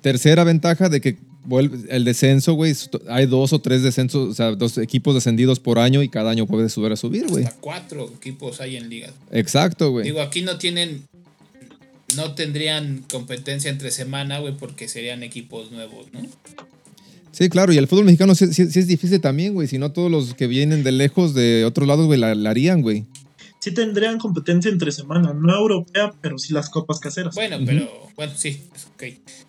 [0.01, 1.17] Tercera ventaja de que
[1.89, 2.73] el descenso, güey,
[3.07, 6.47] hay dos o tres descensos, o sea, dos equipos descendidos por año y cada año
[6.47, 7.43] puede subir a subir, güey.
[7.43, 9.09] Hasta cuatro equipos hay en liga.
[9.31, 10.05] Exacto, güey.
[10.05, 11.03] Digo, aquí no tienen,
[12.15, 16.21] no tendrían competencia entre semana, güey, porque serían equipos nuevos, ¿no?
[17.31, 19.67] Sí, claro, y el fútbol mexicano sí, es difícil también, güey.
[19.67, 22.81] Si no, todos los que vienen de lejos, de otros lados, güey, la, la harían,
[22.81, 23.05] güey
[23.65, 27.33] sí tendrían competencia entre semana, no europea, pero sí las copas caseras.
[27.33, 28.61] Bueno, pero, bueno, sí,
[28.93, 29.05] ok.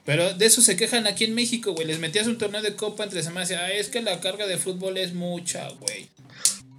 [0.07, 1.87] Pero de eso se quejan aquí en México, güey.
[1.87, 4.57] Les metías un torneo de copa entre semanas y ah, es que la carga de
[4.57, 6.09] fútbol es mucha, güey.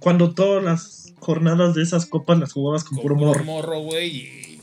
[0.00, 3.44] Cuando todas las jornadas de esas copas las jugabas con, puro morro.
[3.44, 4.60] morro, güey, y,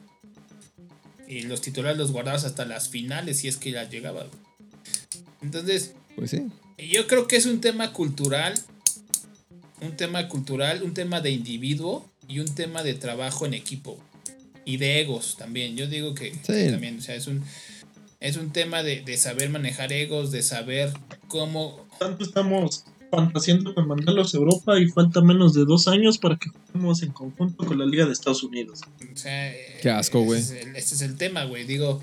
[1.30, 4.26] y, los titulares los guardabas hasta las finales si es que ya llegaba.
[5.42, 6.46] Entonces, pues sí.
[6.78, 8.54] Yo creo que es un tema cultural,
[9.80, 14.00] un tema cultural, un tema de individuo y un tema de trabajo en equipo
[14.66, 15.78] y de egos también.
[15.78, 17.44] Yo digo que también, o sea, es un,
[18.20, 20.92] es un tema de, saber manejar egos, de saber
[21.28, 21.86] cómo...
[22.00, 26.50] Tanto estamos fantaseando con mandarlos a Europa y falta menos de dos años para que
[26.50, 28.82] juguemos en conjunto con la Liga de Estados Unidos.
[29.14, 30.42] O sea, Qué asco, güey.
[30.42, 31.64] Este, es el tema, güey.
[31.66, 32.02] Digo,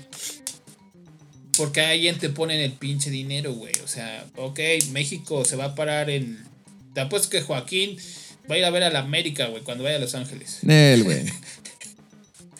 [1.57, 3.73] porque alguien te pone el pinche dinero, güey.
[3.83, 4.59] O sea, ok,
[4.91, 6.43] México se va a parar en...
[6.93, 7.97] Te apuesto que Joaquín
[8.49, 10.59] Va a ir a ver a la América, güey, cuando vaya a Los Ángeles.
[10.63, 11.23] Nel, güey.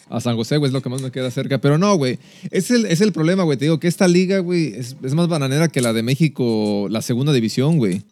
[0.09, 1.59] A San José, güey, es lo que más me queda cerca.
[1.59, 2.19] Pero no, güey.
[2.51, 3.57] Es el, es el problema, güey.
[3.57, 7.33] Te digo que esta liga, güey, es, más bananera que la de México, la segunda
[7.33, 8.03] división, güey.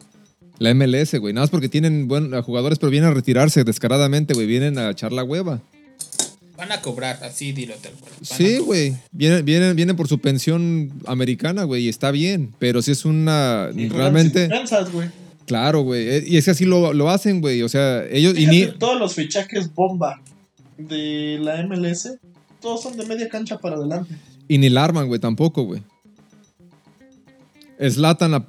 [0.58, 1.32] La MLS, güey.
[1.32, 4.46] Nada más porque tienen buenos jugadores, pero vienen a retirarse descaradamente, güey.
[4.46, 5.60] Vienen a echar la hueva.
[6.56, 7.74] Van a cobrar, así dilo.
[8.20, 8.94] Sí, güey.
[9.10, 11.84] Vienen, vienen, vienen por su pensión americana, güey.
[11.84, 12.52] Y está bien.
[12.58, 13.70] Pero si es una.
[13.72, 14.48] realmente.
[14.92, 15.21] güey.
[15.52, 16.08] Claro, güey.
[16.08, 17.60] Eh, y es que así lo, hacen, güey.
[17.62, 18.34] O sea, ellos.
[18.78, 20.22] Todos los fichajes bomba
[20.78, 22.14] de la MLS,
[22.58, 24.14] todos son de media cancha para adelante.
[24.48, 25.82] Y ni la arman, güey, tampoco, güey.
[27.78, 28.46] Slatan,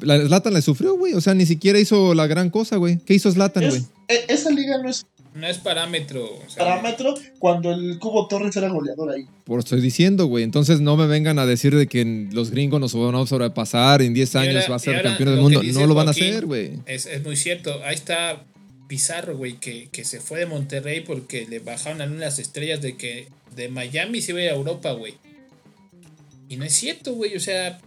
[0.54, 1.14] le sufrió, güey.
[1.14, 2.99] O sea, ni siquiera hizo la gran cosa, güey.
[2.99, 3.82] ¿Qué hizo Slatan, güey?
[4.08, 6.29] E, esa liga no es no es parámetro.
[6.55, 9.25] parámetro cuando el Cubo Torres era goleador ahí.
[9.45, 10.43] Por estoy diciendo, güey.
[10.43, 14.13] Entonces no me vengan a decir de que los gringos nos van a sobrepasar, en
[14.13, 15.61] 10 años va a ser campeón del mundo.
[15.63, 16.79] No lo van a hacer, güey.
[16.86, 17.81] Es, muy cierto.
[17.84, 18.43] Ahí está
[18.88, 22.95] Pizarro, güey, que, que, se fue de Monterrey porque le bajaron a las estrellas de
[22.95, 25.15] que de Miami se iba a Europa, güey.
[26.49, 27.36] Y no es cierto, güey.
[27.36, 27.79] O sea,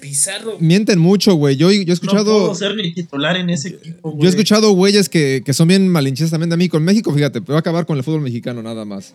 [0.00, 0.56] Pizarro.
[0.60, 1.56] Mienten mucho, güey.
[1.56, 2.32] Yo, yo he escuchado.
[2.32, 5.68] No puedo ser ni titular en ese equipo, Yo he escuchado güeyes que, que son
[5.68, 6.68] bien malinchistas también de mí.
[6.68, 9.14] Con México, fíjate, voy a acabar con el fútbol mexicano nada más.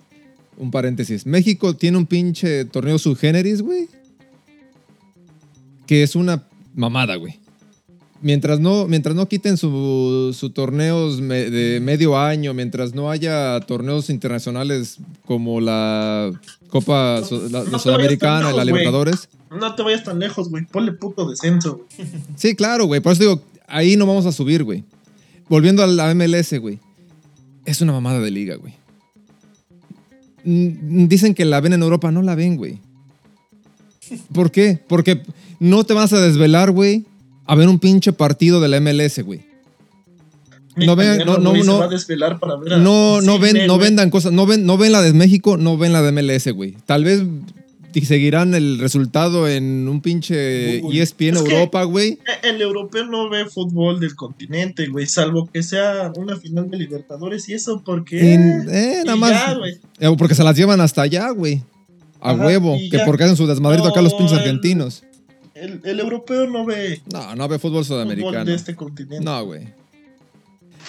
[0.57, 1.25] Un paréntesis.
[1.25, 3.87] México tiene un pinche torneo subgéneris, güey.
[5.87, 7.40] Que es una mamada, güey.
[8.23, 14.11] Mientras no, mientras no quiten sus su torneos de medio año, mientras no haya torneos
[14.11, 16.31] internacionales como la
[16.69, 19.27] Copa Sudamericana y la Libertadores.
[19.49, 20.65] No te vayas tan lejos, güey.
[20.65, 22.09] Ponle puto descenso, güey.
[22.35, 23.01] Sí, claro, güey.
[23.01, 24.83] Por eso digo, ahí no vamos a subir, güey.
[25.49, 26.79] Volviendo a la MLS, güey.
[27.65, 28.75] Es una mamada de liga, güey.
[30.43, 32.79] dicen que la ven en Europa, no la ven, güey.
[34.33, 34.79] ¿Por qué?
[34.87, 35.21] Porque
[35.59, 37.05] no te vas a desvelar, güey,
[37.51, 39.41] a ver un pinche partido de la MLS, güey.
[40.77, 41.89] No ven, no, no, no,
[42.79, 45.91] no, no, ven, no vendan cosas, no ven, no ven la de México, no ven
[45.91, 46.77] la de MLS, güey.
[46.85, 47.23] Tal vez
[48.05, 52.19] seguirán el resultado en un pinche ESPN Europa, güey.
[52.41, 57.49] El europeo no ve fútbol del continente, güey, salvo que sea una final de Libertadores
[57.49, 58.33] y eso porque...
[58.33, 59.57] eh, nada más.
[59.99, 61.61] Eh, porque se las llevan hasta allá, güey.
[62.21, 62.77] A huevo.
[62.89, 65.03] Que porque hacen su desmadrito acá los pinches argentinos.
[65.61, 67.01] El, europeo no ve...
[67.13, 68.31] No, no ve fútbol sudamericano.
[68.31, 69.23] Fútbol de este continente.
[69.23, 69.67] No, güey.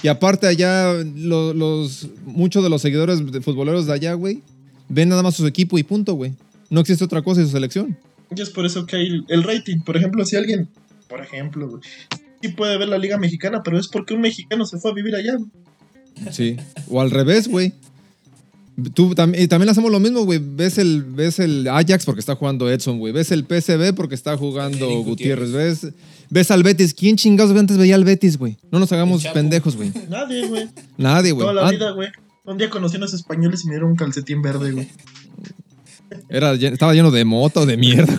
[0.03, 4.43] Y aparte allá, los, muchos de los seguidores de futboleros de allá, güey,
[4.89, 6.33] ven nada más su equipo y punto, güey.
[6.71, 7.99] No existe otra cosa en su selección.
[8.35, 9.81] Y es por eso que hay el rating.
[9.81, 10.69] Por ejemplo, si alguien,
[11.07, 11.83] por ejemplo, güey,
[12.41, 15.15] sí puede ver la Liga Mexicana, pero es porque un mexicano se fue a vivir
[15.15, 15.37] allá.
[16.31, 16.57] Sí.
[16.89, 17.75] O al revés, güey.
[18.95, 20.41] Tú y también hacemos lo mismo, güey.
[20.43, 23.13] Ves el, ves el Ajax porque está jugando Edson, güey.
[23.13, 25.53] Ves el PSV porque está jugando Gutiérrez.
[25.53, 25.89] Ves,
[26.31, 26.95] ves al Betis.
[26.95, 28.59] ¿Quién chingados antes veía al Betis, güey?
[28.71, 29.93] No nos hagamos pendejos, güey.
[30.09, 30.69] Nadie, güey.
[30.97, 31.47] Nadie, güey.
[31.47, 31.71] Toda la ah.
[31.71, 32.09] vida, güey.
[32.45, 34.89] Un día conocí a unos españoles y me dieron un calcetín verde, güey.
[36.29, 38.13] Era, estaba lleno de moto, de mierda.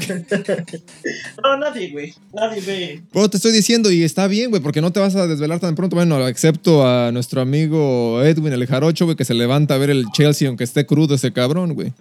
[1.44, 2.14] no, nadie, güey.
[2.34, 3.02] Nadie ve.
[3.12, 5.76] Pero te estoy diciendo, y está bien, güey, porque no te vas a desvelar tan
[5.76, 5.96] pronto.
[5.96, 10.06] Bueno, excepto a nuestro amigo Edwin, el jarocho, güey, que se levanta a ver el
[10.14, 11.94] Chelsea aunque esté crudo ese cabrón, güey.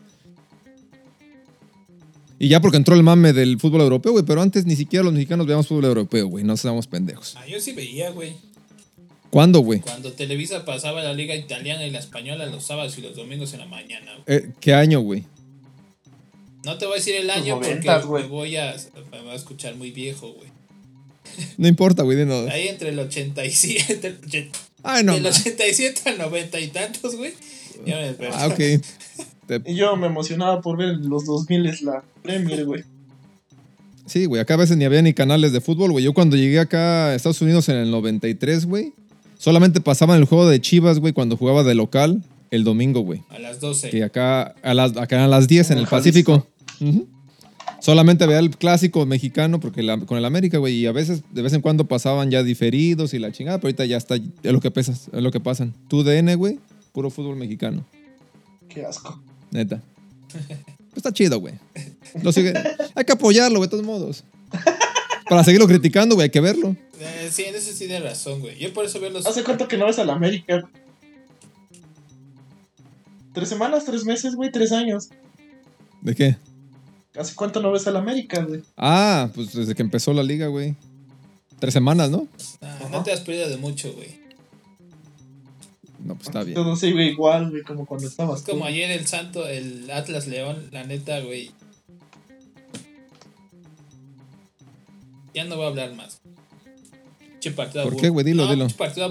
[2.39, 5.13] Y ya porque entró el mame del fútbol europeo, güey, pero antes ni siquiera los
[5.13, 7.37] mexicanos veíamos fútbol europeo, güey, no seamos pendejos.
[7.39, 8.35] Ah, yo sí veía, güey.
[9.31, 9.81] ¿Cuándo, güey?
[9.81, 13.61] Cuando Televisa pasaba la liga italiana y la española los sábados y los domingos en
[13.61, 14.13] la mañana.
[14.27, 15.25] Eh, ¿Qué año, güey?
[16.65, 18.77] No te voy a decir el año porque me voy a,
[19.11, 20.49] me a escuchar muy viejo, güey.
[21.57, 22.51] No importa, güey, de nada.
[22.53, 24.51] Ahí entre el 87,
[24.83, 27.33] Ay, no, del 87 al 90 y tantos, güey.
[27.87, 28.61] Ya me Ah, ok.
[29.67, 32.85] Y yo me emocionaba por ver en los 2000 es la Premier, güey.
[34.07, 36.05] Sí, güey, acá a veces ni había ni canales de fútbol, güey.
[36.05, 38.93] Yo cuando llegué acá a Estados Unidos en el 93, güey,
[39.39, 43.23] solamente pasaban el juego de Chivas, güey, cuando jugaba de local el domingo, güey.
[43.31, 43.91] A las 12.
[43.97, 46.47] Y acá a las, acá a las 10 en el Pacífico.
[47.81, 51.53] Solamente veía el clásico mexicano porque con el América, güey, y a veces, de vez
[51.53, 54.71] en cuando pasaban ya diferidos y la chingada, pero ahorita ya está, es lo que
[54.71, 55.75] pesas, es lo que pasan.
[55.89, 56.61] Tu DN, güey,
[56.93, 57.85] puro fútbol mexicano.
[58.69, 59.21] Qué asco.
[59.51, 59.83] Neta.
[60.95, 61.55] está chido, güey.
[62.95, 64.25] hay que apoyarlo, güey, de todos modos.
[65.29, 66.77] Para seguirlo criticando, güey, hay que verlo.
[67.01, 68.59] Eh, sí, en eso sí tiene razón, güey.
[68.59, 69.27] Yo por eso veo los.
[69.27, 70.69] ¿Hace cuánto que no ves al América?
[73.33, 73.85] ¿Tres semanas?
[73.85, 74.53] ¿Tres meses, güey?
[74.53, 75.09] ¿Tres años?
[76.03, 76.37] ¿De qué?
[77.17, 78.63] ¿Hace cuánto no ves al América, güey?
[78.77, 80.75] Ah, pues desde que empezó la liga, güey.
[81.59, 82.27] Tres semanas, ¿no?
[82.63, 84.21] Ah, no te has perdido de mucho, güey.
[86.01, 86.55] No, pues está bien.
[86.55, 88.41] Todo sigue igual, güey, como cuando estabas.
[88.41, 91.53] Es como ayer el Santo, el Atlas León, la neta, güey.
[95.35, 96.22] Ya no voy a hablar más.
[97.51, 98.25] ¿Por qué, güey?
[98.25, 98.67] Dilo, dilo.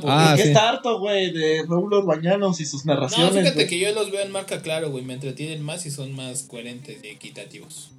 [0.05, 0.43] Ah, sí.
[0.43, 3.34] está harto, güey, de Raúl Orbañanos y sus narraciones.
[3.34, 5.03] No, fíjate que yo los veo en marca claro, güey.
[5.03, 7.91] Me entretienen más y son más coherentes y equitativos.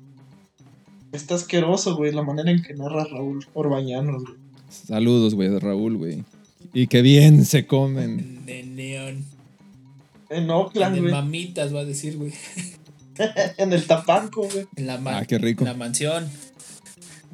[1.12, 4.36] Está asqueroso, güey, la manera en que narra Raúl Orbañanos, güey.
[4.70, 6.24] Saludos, güey, de Raúl, güey.
[6.72, 8.46] Y que bien se comen.
[8.46, 9.24] De neón.
[10.30, 11.10] En Oakland, güey.
[11.10, 12.32] De mamitas, va a decir, güey.
[13.58, 14.66] en el Tapanco, güey.
[14.76, 15.64] En la, ah, qué rico.
[15.64, 16.26] En la mansión.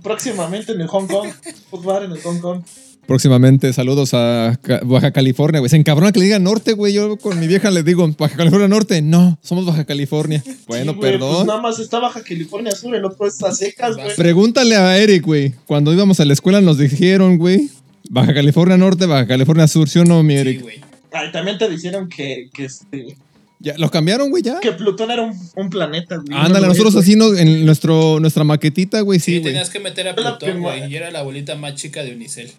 [0.03, 1.29] Próximamente en el Hong Kong.
[1.71, 2.63] Fútbol en el Hong Kong.
[3.09, 5.71] Próximamente, saludos a Baja California, güey.
[5.71, 6.93] Se encabrona que le diga norte, güey.
[6.93, 9.01] Yo con mi vieja le digo, Baja California Norte.
[9.01, 10.45] No, somos Baja California.
[10.67, 11.37] Bueno, pues perdón.
[11.37, 14.15] Pues nada más está Baja California Sur, el otro está secas, güey.
[14.15, 15.55] Pregúntale a Eric, güey.
[15.65, 17.71] Cuando íbamos a la escuela nos dijeron, güey.
[18.11, 20.59] Baja California Norte, Baja California Sur, ¿sí o no, mi Eric?
[20.59, 20.81] Sí, güey.
[21.11, 23.17] Ay, también te dijeron que, que este.
[23.59, 24.61] Ya, ¿Lo cambiaron, güey, ya?
[24.61, 26.39] Que Plutón era un, planeta, güey.
[26.39, 30.61] Ándale, nosotros así en nuestro, nuestra maquetita, güey, sí, sí tenías que meter a Plutón,
[30.61, 30.93] güey.
[30.93, 32.53] Y era la bolita más chica de Unicel.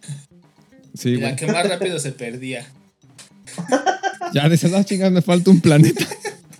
[0.99, 2.67] Sí, la que más rápido se perdía.
[4.31, 6.07] Ya de ah, chingas, me falta un planeta.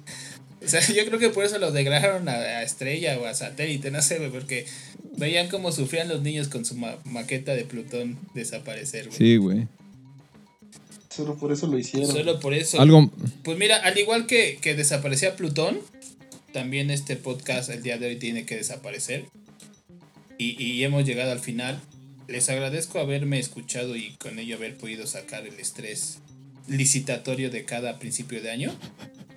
[0.66, 4.02] o sea, yo creo que por eso lo degradaron a, Estrella o a Satélite, no
[4.02, 4.66] sé, güey, porque
[5.18, 6.76] veían cómo sufrían los niños con su
[7.06, 9.18] maqueta de Plutón desaparecer, güey.
[9.20, 9.68] Sí, güey.
[11.10, 12.10] Solo por eso lo hicieron.
[12.10, 12.82] Solo por eso.
[12.82, 13.12] Algo...
[13.44, 15.80] Pues mira, al igual que, que desaparecía Plutón,
[16.52, 19.26] también este podcast el día de hoy tiene que desaparecer.
[20.40, 21.80] Y, y hemos llegado al final.
[22.30, 26.20] Les agradezco haberme escuchado y con ello haber podido sacar el estrés
[26.68, 28.72] licitatorio de cada principio de año.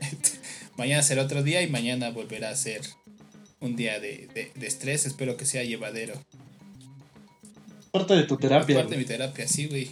[0.77, 2.83] mañana será otro día y mañana volverá a ser
[3.61, 4.29] un día de,
[4.61, 5.07] estrés.
[5.07, 6.13] Espero que sea llevadero.
[7.93, 8.77] Parte de tu terapia.
[8.77, 9.89] Parte de mi terapia, sí, güey.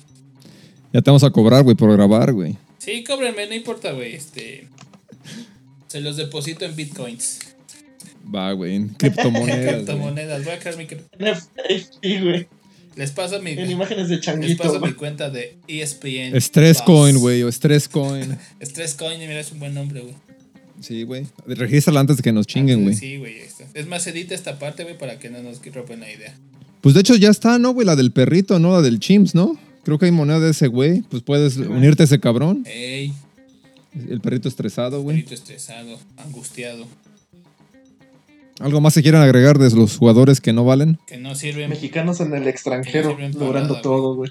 [0.93, 2.59] Ya te vamos a cobrar, güey, por grabar, güey.
[2.77, 4.15] Sí, cóbrenme, no importa, güey.
[4.15, 4.69] Este.
[5.87, 7.39] Se los deposito en bitcoins.
[8.33, 9.75] Va, güey, en criptomonedas.
[9.75, 10.87] criptomonedas, voy a crear mi
[12.03, 12.60] Sí, güey.
[12.97, 13.53] Les paso mi.
[13.53, 14.65] En imágenes de changuito.
[14.65, 16.37] Les paso mi cuenta de ESPN.
[16.41, 18.37] Stress Coin, güey, o Stress Coin.
[18.61, 20.15] Stress Coin, mira, es un buen nombre, güey.
[20.81, 21.27] Sí, güey.
[21.47, 22.95] Regístrala antes de que nos chinguen, güey.
[22.95, 23.37] Sí, güey.
[23.75, 26.35] Es más, edita esta parte, güey, para que no nos rompan la idea.
[26.81, 27.87] Pues de hecho ya está, ¿no, güey?
[27.87, 28.73] La del perrito, ¿no?
[28.73, 29.59] La del Chimps, ¿no?
[29.85, 31.03] Creo que hay moneda de ese güey.
[31.03, 32.65] Pues puedes unirte a ese cabrón.
[32.67, 33.13] Ey.
[34.09, 35.19] El perrito estresado, güey.
[35.19, 36.87] El perrito estresado, angustiado.
[38.61, 40.99] ¿Algo más se quieran agregar de los jugadores que no valen?
[41.07, 41.71] Que no sirven.
[41.71, 44.31] Mexicanos en el extranjero, logrando todo, güey.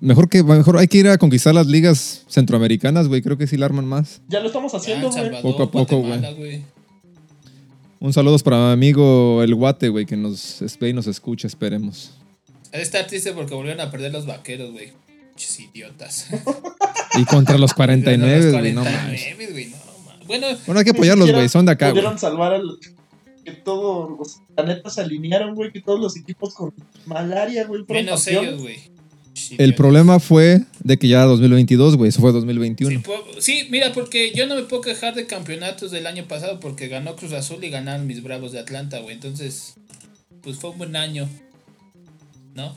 [0.00, 3.20] Mejor que mejor hay que ir a conquistar las ligas centroamericanas, güey.
[3.20, 4.22] Creo que sí la arman más.
[4.28, 5.42] Ya lo estamos haciendo, güey.
[5.42, 6.62] Poco a poco, güey.
[8.00, 12.12] Un saludo para mi amigo El Guate, güey, que nos ve y nos escucha, esperemos.
[12.70, 14.92] Debe estar triste porque volvieron a perder los vaqueros, güey.
[15.32, 16.28] Muchos idiotas.
[17.16, 18.84] Y contra los 49, güey, no
[20.28, 22.78] Bueno, bueno, hay que apoyarlos, güey, son de acá, Pudieron salvar al...
[23.48, 26.74] Que todos los planetas se alinearon, güey, que todos los equipos con
[27.06, 27.84] malaria, güey.
[27.88, 28.76] Menos ellos, güey.
[29.56, 33.02] El problema fue de que ya 2022, güey, eso fue 2021.
[33.38, 37.16] Sí, mira, porque yo no me puedo quejar de campeonatos del año pasado porque ganó
[37.16, 39.14] Cruz Azul y ganaron mis Bravos de Atlanta, güey.
[39.14, 39.76] Entonces,
[40.42, 41.28] pues fue un buen año,
[42.54, 42.76] ¿no?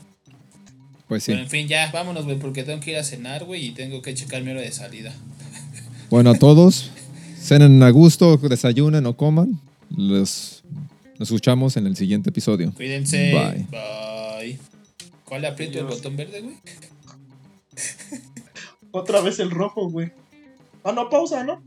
[1.08, 1.32] Pues sí.
[1.32, 4.00] Pero en fin, ya, vámonos, güey, porque tengo que ir a cenar, güey, y tengo
[4.00, 5.12] que checar mi hora de salida.
[6.08, 6.90] Bueno, a todos,
[7.38, 9.60] cenen a gusto, desayunen o coman.
[9.96, 10.64] Los,
[11.18, 12.72] nos escuchamos en el siguiente episodio.
[12.74, 13.32] Cuídense.
[13.32, 13.66] Bye.
[13.70, 14.58] Bye.
[15.24, 16.56] ¿Cuál aprieto el botón verde, güey?
[18.90, 20.12] Otra vez el rojo, güey.
[20.84, 21.62] Ah, no, pausa, ¿no?